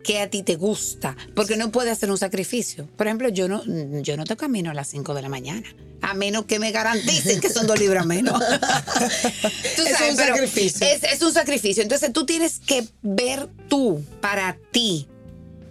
que 0.03 0.19
a 0.19 0.29
ti 0.29 0.43
te 0.43 0.55
gusta, 0.55 1.15
porque 1.35 1.57
no 1.57 1.71
puedes 1.71 1.91
hacer 1.91 2.09
un 2.09 2.17
sacrificio. 2.17 2.87
Por 2.95 3.07
ejemplo, 3.07 3.29
yo 3.29 3.47
no, 3.47 3.63
yo 4.01 4.17
no 4.17 4.25
te 4.25 4.35
camino 4.35 4.71
a 4.71 4.73
las 4.73 4.87
5 4.89 5.13
de 5.13 5.21
la 5.21 5.29
mañana, 5.29 5.67
a 6.01 6.13
menos 6.13 6.45
que 6.45 6.59
me 6.59 6.71
garanticen 6.71 7.39
que 7.39 7.49
son 7.49 7.67
dos 7.67 7.79
libras 7.79 8.05
menos. 8.05 8.39
Tú 9.75 9.81
Es 9.83 10.01
un 10.09 10.15
pero 10.15 10.35
sacrificio. 10.35 10.87
Es, 10.87 11.03
es 11.03 11.21
un 11.21 11.33
sacrificio. 11.33 11.83
Entonces 11.83 12.13
tú 12.13 12.25
tienes 12.25 12.59
que 12.59 12.87
ver 13.01 13.47
tú, 13.67 14.03
para 14.21 14.57
ti, 14.71 15.07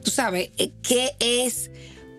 tú 0.03 0.11
sabes, 0.11 0.51
eh, 0.59 0.71
qué 0.83 1.15
es 1.19 1.71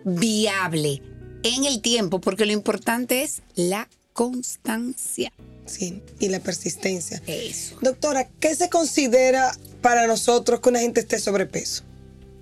viable 0.06 1.02
en 1.44 1.66
el 1.66 1.82
tiempo, 1.82 2.20
porque 2.20 2.46
lo 2.46 2.52
importante 2.52 3.24
es 3.24 3.42
la 3.56 3.88
constancia. 4.14 5.32
Sí, 5.66 6.02
y 6.20 6.30
la 6.30 6.40
persistencia. 6.40 7.22
Eso. 7.28 7.78
Doctora, 7.82 8.28
¿qué 8.40 8.56
se 8.56 8.70
considera 8.70 9.56
para 9.82 10.08
nosotros 10.08 10.60
que 10.60 10.70
una 10.70 10.80
gente 10.80 11.02
esté 11.02 11.20
sobrepeso? 11.20 11.84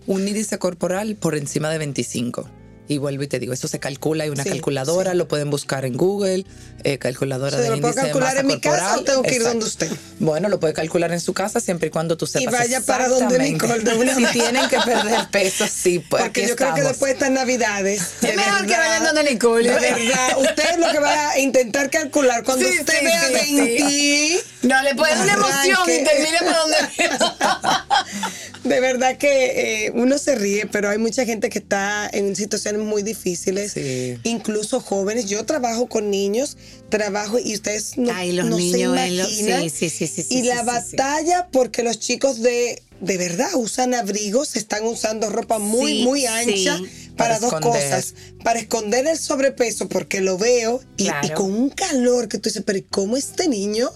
Un 0.08 0.28
índice 0.28 0.58
corporal 0.58 1.16
por 1.16 1.36
encima 1.36 1.70
de 1.70 1.78
25. 1.78 2.50
Y 2.90 3.00
vuelvo 3.00 3.22
y 3.24 3.28
te 3.28 3.38
digo, 3.40 3.52
eso 3.52 3.68
se 3.68 3.80
calcula, 3.80 4.24
hay 4.24 4.30
una 4.30 4.44
Sí, 4.44 4.50
calculadora, 4.50 5.14
lo 5.14 5.28
pueden 5.28 5.50
buscar 5.50 5.84
en 5.84 5.98
Google, 5.98 6.46
eh, 6.86 6.98
calculadora 6.98 7.58
¿Se 7.58 7.64
de 7.64 7.70
lo 7.72 7.82
puedo 7.82 7.88
índice 7.90 8.00
de 8.00 8.12
calcular 8.14 8.30
masa 8.30 8.40
en 8.40 8.48
mi 8.48 8.62
casa 8.62 8.98
o 8.98 9.04
tengo 9.04 9.24
que 9.24 9.36
ir 9.36 9.44
donde 9.44 9.66
usted? 9.66 9.92
Bueno, 10.20 10.48
lo 10.48 10.62
puede 10.62 10.72
calcular 10.74 11.12
en 11.12 11.20
su 11.20 11.34
casa 11.34 11.60
siempre 11.60 11.90
y 11.90 11.92
cuando 11.92 12.16
tú 12.16 12.26
sepas 12.26 12.54
vaya 12.54 12.80
para 12.80 13.10
donde. 13.10 13.40
Nicole 13.40 13.84
de 13.84 13.94
una 13.94 14.16
Si 14.16 14.26
tienen 14.28 14.70
que 14.70 14.80
perder 14.80 15.28
peso, 15.30 15.66
sí, 15.68 16.00
pues 16.00 16.24
Porque 16.24 16.40
aquí 16.44 16.50
yo 16.50 16.56
creo 16.56 16.74
que 16.76 16.84
después 16.84 17.10
de 17.10 17.14
estas 17.16 17.32
navidades. 17.32 18.22
de 18.22 18.30
Es 18.30 18.36
mejor 18.38 18.66
que 18.66 18.78
vayan 18.78 19.04
donde 19.04 19.24
Nicole. 19.34 19.70
De 19.70 19.80
verdad, 19.82 20.38
usted 20.40 20.64
es 20.72 20.80
lo 20.80 20.90
que 20.90 21.00
va 21.00 21.32
a 21.32 21.40
intentar 21.40 21.90
calcular. 21.90 22.46
Cuando 22.46 22.66
Sí, 22.66 22.72
usted 22.80 23.04
vea 23.04 23.22
sí, 23.44 24.40
20, 24.62 24.68
No, 24.70 24.82
le 24.84 24.96
puede 24.96 25.14
dar 25.14 25.24
una 25.26 25.34
emoción 25.34 25.80
y 25.90 26.04
termine 26.06 26.38
por 26.40 26.56
donde 26.56 26.78
de 28.68 28.80
verdad 28.80 29.18
que 29.18 29.86
eh, 29.86 29.92
uno 29.96 30.18
se 30.18 30.36
ríe, 30.36 30.66
pero 30.68 30.90
hay 30.90 30.98
mucha 30.98 31.26
gente 31.26 31.50
que 31.50 31.60
está 31.60 32.10
en 32.12 32.36
situaciones 32.36 32.82
muy 32.82 33.04
difíciles, 33.04 33.72
Sí. 33.74 34.18
incluso 34.24 34.80
jóvenes. 34.80 35.26
Yo 35.26 35.46
trabajo 35.46 35.88
con 35.88 36.10
niños, 36.12 36.58
trabajo 36.90 37.40
y 37.40 37.54
ustedes 37.56 37.98
no, 37.98 38.12
Ay, 38.14 38.32
los 38.34 38.46
no 38.48 38.58
niños, 38.58 38.96
se 38.98 39.04
eh, 39.06 39.08
imaginan. 39.14 39.62
sí, 39.64 39.70
sí, 39.70 39.90
sí, 39.90 40.08
sí, 40.08 40.24
sí, 40.24 40.40
y 40.40 40.42
la 40.44 40.56
sí, 40.56 40.60
sí, 40.62 40.66
batalla 40.96 41.48
porque 41.52 41.84
los 41.84 42.00
chicos 42.00 42.42
de 42.42 42.82
de 43.00 43.18
verdad 43.18 43.50
usan 43.54 43.94
abrigos, 43.94 44.56
están 44.56 44.84
usando 44.84 45.30
ropa 45.30 45.60
muy 45.60 46.00
Sí, 46.00 46.04
muy 46.04 46.22
sí. 46.22 46.26
ancha 46.28 46.80
para, 47.16 47.38
Para 47.38 47.40
dos 47.40 47.62
cosas, 47.62 48.16
para 48.44 48.60
esconder 48.60 49.06
el 49.06 49.20
sobrepeso 49.20 49.88
porque 49.88 50.20
lo 50.20 50.40
veo 50.40 50.82
y, 50.98 51.04
Claro. 51.04 51.28
y 51.28 51.30
con 51.32 51.54
un 51.54 51.70
calor 51.70 52.28
que 52.28 52.40
tú 52.40 52.50
dices, 52.50 52.64
pero 52.66 52.80
¿y 52.80 52.84
cómo 52.84 53.16
este 53.16 53.48
niño 53.48 53.92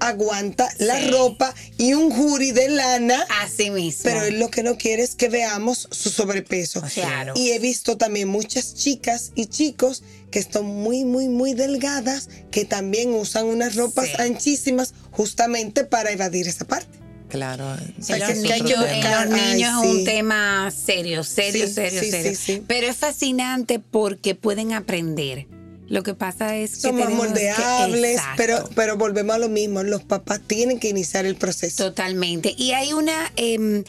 aguanta 0.00 0.68
la 0.78 1.00
Sí. 1.00 1.10
ropa 1.10 1.54
y 1.78 1.94
un 1.94 2.10
jury 2.10 2.52
de 2.52 2.68
lana? 2.68 3.26
Así 3.42 3.70
mismo. 3.70 4.02
Pero 4.04 4.22
él 4.24 4.38
lo 4.38 4.50
que 4.50 4.62
no 4.62 4.76
quiere 4.76 5.02
es 5.02 5.14
que 5.14 5.28
veamos 5.28 5.88
su 5.90 6.10
sobrepeso. 6.10 6.82
Claro. 6.94 7.32
Y 7.36 7.50
he 7.50 7.58
visto 7.58 7.96
también 7.96 8.28
muchas 8.28 8.74
chicas 8.74 9.32
y 9.34 9.46
chicos 9.46 10.02
que 10.30 10.38
están 10.38 10.64
muy, 10.64 11.04
muy, 11.04 11.28
muy 11.28 11.54
delgadas, 11.54 12.28
que 12.50 12.64
también 12.64 13.14
usan 13.14 13.46
unas 13.46 13.74
ropas 13.76 14.06
Sí. 14.08 14.12
anchísimas 14.18 14.92
justamente 15.10 15.84
para 15.84 16.10
evadir 16.10 16.48
esa 16.48 16.64
parte. 16.66 16.98
Claro. 17.28 17.76
sea, 18.00 18.16
En 18.16 18.42
los, 18.42 18.52
niños, 18.60 18.84
en 18.88 19.06
ay, 19.06 19.62
es 19.62 19.68
un 19.84 20.04
tema 20.04 20.70
serio, 20.70 21.24
serio, 21.24 21.66
Sí, 21.66 21.74
serio, 21.74 22.00
serio. 22.36 22.64
Pero 22.68 22.86
es 22.86 22.96
fascinante 22.96 23.80
porque 23.80 24.34
pueden 24.36 24.72
aprender. 24.72 25.46
Lo 25.88 26.02
que 26.02 26.14
pasa 26.14 26.56
es 26.56 26.74
que 26.76 26.80
Son 26.82 26.96
más 26.96 27.04
tenemos 27.06 27.26
que- 27.26 27.32
moldeables, 27.32 28.20
pero, 28.36 28.68
pero 28.74 28.96
volvemos 28.96 29.36
a 29.36 29.38
lo 29.38 29.48
mismo. 29.48 29.82
Los 29.82 30.02
papás 30.04 30.40
tienen 30.46 30.78
que 30.80 30.88
iniciar 30.88 31.26
el 31.26 31.36
proceso. 31.36 31.84
Totalmente. 31.84 32.54
Y 32.58 32.72
hay 32.72 32.92
una 32.92 33.32
em, 33.36 33.84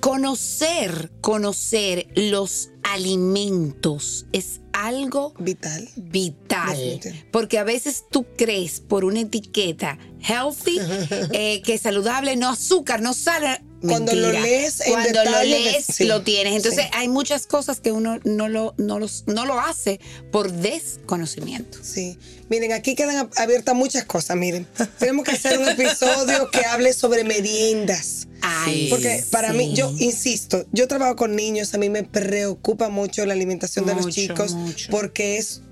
conocer, 0.00 1.10
conocer 1.20 2.08
los 2.14 2.70
alimentos 2.82 4.26
es 4.32 4.60
algo 4.72 5.34
Vital. 5.38 5.88
vital. 5.96 7.00
Porque 7.32 7.58
a 7.58 7.64
veces 7.64 8.04
tú 8.10 8.26
crees 8.36 8.80
por 8.80 9.04
una 9.04 9.20
etiqueta 9.20 9.98
healthy, 10.20 10.78
eh, 11.32 11.62
que 11.62 11.74
es 11.74 11.80
saludable, 11.82 12.36
no 12.36 12.50
azúcar, 12.50 13.00
no 13.02 13.14
sal. 13.14 13.60
Cuando 13.82 14.14
lo 14.14 14.32
lees 14.32 14.80
en 14.80 14.92
Cuando 14.92 15.22
lo 15.24 15.42
lees, 15.42 15.84
sí, 15.86 16.04
lo 16.04 16.22
tienes. 16.22 16.54
Entonces 16.56 16.84
sí. 16.84 16.90
hay 16.94 17.08
muchas 17.08 17.46
cosas 17.46 17.80
que 17.80 17.92
uno 17.92 18.18
no 18.24 18.48
lo, 18.48 18.74
no, 18.78 18.98
los, 18.98 19.24
no 19.26 19.44
lo 19.46 19.60
hace 19.60 20.00
por 20.32 20.50
desconocimiento. 20.52 21.78
Sí. 21.82 22.18
Miren, 22.48 22.72
aquí 22.72 22.94
quedan 22.94 23.16
ab- 23.28 23.32
abiertas 23.36 23.74
muchas 23.74 24.04
cosas. 24.04 24.36
Miren, 24.36 24.66
tenemos 24.98 25.24
que 25.24 25.32
hacer 25.32 25.58
un 25.58 25.68
episodio 25.68 26.50
que 26.50 26.64
hable 26.64 26.92
sobre 26.92 27.24
meriendas. 27.24 28.28
Ay, 28.42 28.88
Porque 28.90 29.24
para 29.30 29.52
mí, 29.52 29.72
yo 29.74 29.92
insisto, 29.98 30.66
yo 30.72 30.86
trabajo 30.88 31.16
con 31.16 31.34
niños, 31.34 31.74
a 31.74 31.78
mí 31.78 31.88
me 31.90 32.02
preocupa 32.04 32.88
mucho 32.88 33.24
la 33.26 33.32
alimentación 33.34 33.86
de 33.86 33.94
los 33.94 34.08
chicos 34.08 34.52
mucho. 34.54 34.88
porque 34.90 35.38
es 35.38 35.62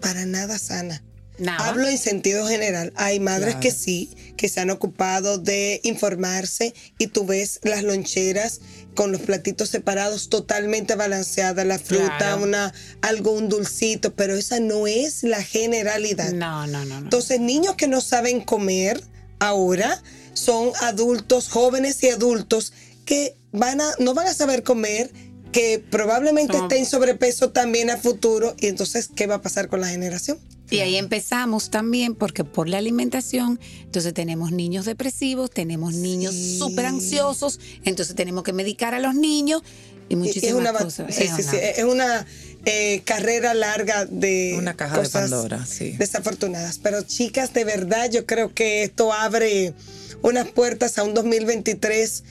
para 0.00 0.26
nada 0.26 0.58
sana. 0.58 1.02
Nada. 1.38 1.68
Hablo 1.68 1.88
en 1.88 1.98
sentido 1.98 2.46
general. 2.46 2.92
Hay 2.96 3.18
madres 3.20 3.54
Claro. 3.54 3.60
que 3.60 3.70
sí, 3.70 4.10
que 4.36 4.48
se 4.48 4.60
han 4.60 4.70
ocupado 4.70 5.38
de 5.38 5.80
informarse 5.84 6.74
y 6.98 7.08
tú 7.08 7.24
ves 7.26 7.60
las 7.62 7.82
loncheras 7.82 8.60
con 8.94 9.12
los 9.12 9.20
platitos 9.22 9.68
separados 9.70 10.28
totalmente 10.28 10.94
balanceadas, 10.94 11.64
la 11.66 11.78
fruta, 11.78 12.16
Claro. 12.18 12.42
una 12.42 12.74
algo 13.00 13.32
un 13.32 13.48
dulcito, 13.48 14.14
pero 14.14 14.34
esa 14.34 14.60
no 14.60 14.86
es 14.86 15.22
la 15.22 15.42
generalidad. 15.42 16.32
No, 16.32 16.66
no, 16.66 16.84
no, 16.84 17.00
no. 17.00 17.04
Entonces, 17.06 17.40
niños 17.40 17.76
que 17.76 17.88
no 17.88 18.00
saben 18.00 18.40
comer 18.40 19.02
ahora 19.38 20.02
son 20.34 20.72
adultos, 20.80 21.48
jóvenes 21.48 22.02
y 22.02 22.08
adultos 22.10 22.72
que 23.04 23.36
van 23.52 23.80
a, 23.80 23.90
no 23.98 24.14
van 24.14 24.26
a 24.28 24.34
saber 24.34 24.62
comer, 24.62 25.10
que 25.52 25.84
probablemente 25.90 26.56
estén 26.56 26.86
sobrepeso 26.86 27.50
también 27.50 27.90
a 27.90 27.98
futuro. 27.98 28.54
Y 28.58 28.68
entonces, 28.68 29.08
¿qué 29.14 29.26
va 29.26 29.36
a 29.36 29.42
pasar 29.42 29.68
con 29.68 29.80
la 29.80 29.88
generación? 29.88 30.38
Y 30.76 30.80
ahí 30.80 30.96
empezamos 30.96 31.70
también 31.70 32.14
porque 32.14 32.44
por 32.44 32.68
la 32.68 32.78
alimentación, 32.78 33.60
entonces 33.84 34.14
tenemos 34.14 34.52
niños 34.52 34.84
depresivos, 34.86 35.50
tenemos 35.50 35.94
niños 35.94 36.34
Sí. 36.34 36.58
súper 36.58 36.86
ansiosos, 36.86 37.60
entonces 37.84 38.14
tenemos 38.14 38.42
que 38.44 38.52
medicar 38.52 38.94
a 38.94 39.00
los 39.00 39.14
niños 39.14 39.62
y 40.08 40.16
muchísimas 40.16 40.48
es 40.48 40.54
una, 40.54 40.72
cosas. 40.72 41.14
sí, 41.14 41.24
Es 41.24 41.30
sí, 41.36 41.42
una- 41.42 41.50
sí, 41.50 41.56
es 41.76 41.84
una 41.84 42.26
eh, 42.64 43.02
carrera 43.04 43.54
larga 43.54 44.04
de 44.06 44.54
Una 44.56 44.74
caja 44.74 45.00
de 45.02 45.08
Pandora, 45.08 45.66
sí. 45.66 45.96
desafortunadas. 45.98 46.78
Pero 46.78 47.02
chicas, 47.02 47.52
de 47.52 47.64
verdad, 47.64 48.08
yo 48.10 48.24
creo 48.24 48.54
que 48.54 48.84
esto 48.84 49.12
abre 49.12 49.74
unas 50.22 50.48
puertas 50.48 50.96
a 50.96 51.02
un 51.02 51.12
2023 51.12 52.22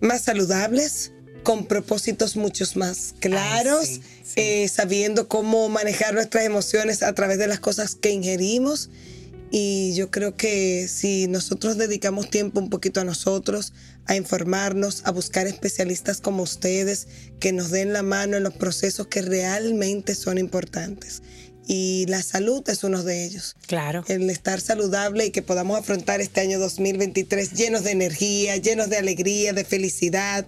más 0.00 0.22
saludables, 0.22 1.12
con 1.42 1.66
propósitos 1.66 2.36
muchos 2.36 2.76
más 2.76 3.14
claros, 3.20 3.86
sí, 3.86 4.02
sí. 4.22 4.34
eh, 4.36 4.68
sabiendo 4.68 5.28
cómo 5.28 5.68
manejar 5.68 6.14
nuestras 6.14 6.44
emociones 6.44 7.02
a 7.02 7.14
través 7.14 7.38
de 7.38 7.46
las 7.46 7.60
cosas 7.60 7.94
que 7.94 8.10
ingerimos. 8.10 8.90
Y 9.52 9.94
yo 9.94 10.12
creo 10.12 10.36
que 10.36 10.86
si 10.86 11.26
nosotros 11.26 11.76
dedicamos 11.76 12.30
tiempo 12.30 12.60
un 12.60 12.70
poquito 12.70 13.00
a 13.00 13.04
nosotros, 13.04 13.72
a 14.06 14.14
informarnos, 14.14 15.02
a 15.04 15.10
buscar 15.10 15.46
especialistas 15.48 16.20
como 16.20 16.44
ustedes 16.44 17.08
que 17.40 17.52
nos 17.52 17.70
den 17.70 17.92
la 17.92 18.02
mano 18.02 18.36
en 18.36 18.44
los 18.44 18.54
procesos 18.54 19.08
que 19.08 19.22
realmente 19.22 20.14
son 20.14 20.38
importantes. 20.38 21.22
Y 21.66 22.06
la 22.08 22.20
salud 22.22 22.68
es 22.68 22.82
uno 22.82 23.04
de 23.04 23.24
ellos. 23.24 23.54
Claro. 23.68 24.04
El 24.08 24.28
estar 24.28 24.60
saludable 24.60 25.26
y 25.26 25.30
que 25.30 25.42
podamos 25.42 25.78
afrontar 25.78 26.20
este 26.20 26.40
año 26.40 26.58
2023 26.58 27.52
llenos 27.52 27.84
de 27.84 27.92
energía, 27.92 28.56
llenos 28.56 28.88
de 28.88 28.96
alegría, 28.96 29.52
de 29.52 29.64
felicidad, 29.64 30.44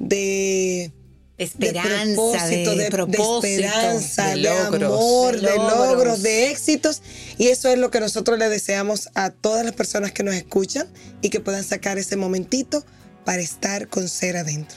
de 0.00 0.92
Esperanza, 1.40 2.04
de, 2.04 2.14
propósito, 2.14 2.76
de, 2.76 2.90
propósito. 2.90 3.40
de 3.40 3.64
esperanza, 3.64 4.26
de 4.26 4.36
de, 4.36 4.42
logros. 4.42 4.92
amor, 4.92 5.40
De 5.40 5.40
de 5.40 5.56
logros. 5.56 5.92
logros, 5.92 6.22
de 6.22 6.50
éxitos. 6.50 7.00
Y 7.38 7.48
eso 7.48 7.70
es 7.70 7.78
lo 7.78 7.90
que 7.90 7.98
nosotros 7.98 8.38
le 8.38 8.50
deseamos 8.50 9.08
a 9.14 9.30
todas 9.30 9.64
las 9.64 9.72
personas 9.72 10.12
que 10.12 10.22
nos 10.22 10.34
escuchan 10.34 10.86
y 11.22 11.30
que 11.30 11.40
puedan 11.40 11.64
sacar 11.64 11.96
ese 11.96 12.16
momentito 12.16 12.84
para 13.24 13.40
estar 13.40 13.88
con 13.88 14.06
ser 14.10 14.36
adentro. 14.36 14.76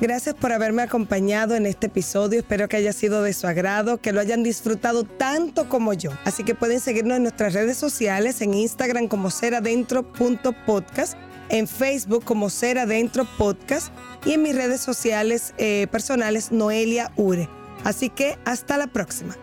Gracias 0.00 0.34
por 0.34 0.52
haberme 0.52 0.82
acompañado 0.82 1.54
en 1.54 1.66
este 1.66 1.86
episodio. 1.86 2.40
Espero 2.40 2.68
que 2.68 2.76
haya 2.76 2.92
sido 2.92 3.22
de 3.22 3.32
su 3.32 3.46
agrado, 3.46 3.98
que 3.98 4.12
lo 4.12 4.20
hayan 4.20 4.42
disfrutado 4.42 5.04
tanto 5.04 5.68
como 5.68 5.92
yo. 5.94 6.10
Así 6.24 6.42
que 6.42 6.56
pueden 6.56 6.80
seguirnos 6.80 7.16
en 7.16 7.22
nuestras 7.22 7.54
redes 7.54 7.76
sociales, 7.78 8.40
en 8.42 8.54
Instagram 8.54 9.06
como 9.06 9.30
seradentro.podcast, 9.30 11.16
en 11.48 11.68
Facebook 11.68 12.24
como 12.24 12.50
Ser 12.50 12.78
Adentro 12.78 13.26
Podcast 13.38 13.92
y 14.24 14.32
en 14.32 14.42
mis 14.42 14.54
redes 14.54 14.80
sociales 14.80 15.54
eh, 15.58 15.86
personales 15.90 16.52
Noelia 16.52 17.12
Ure. 17.16 17.48
Así 17.84 18.10
que 18.10 18.38
hasta 18.44 18.76
la 18.76 18.86
próxima. 18.86 19.36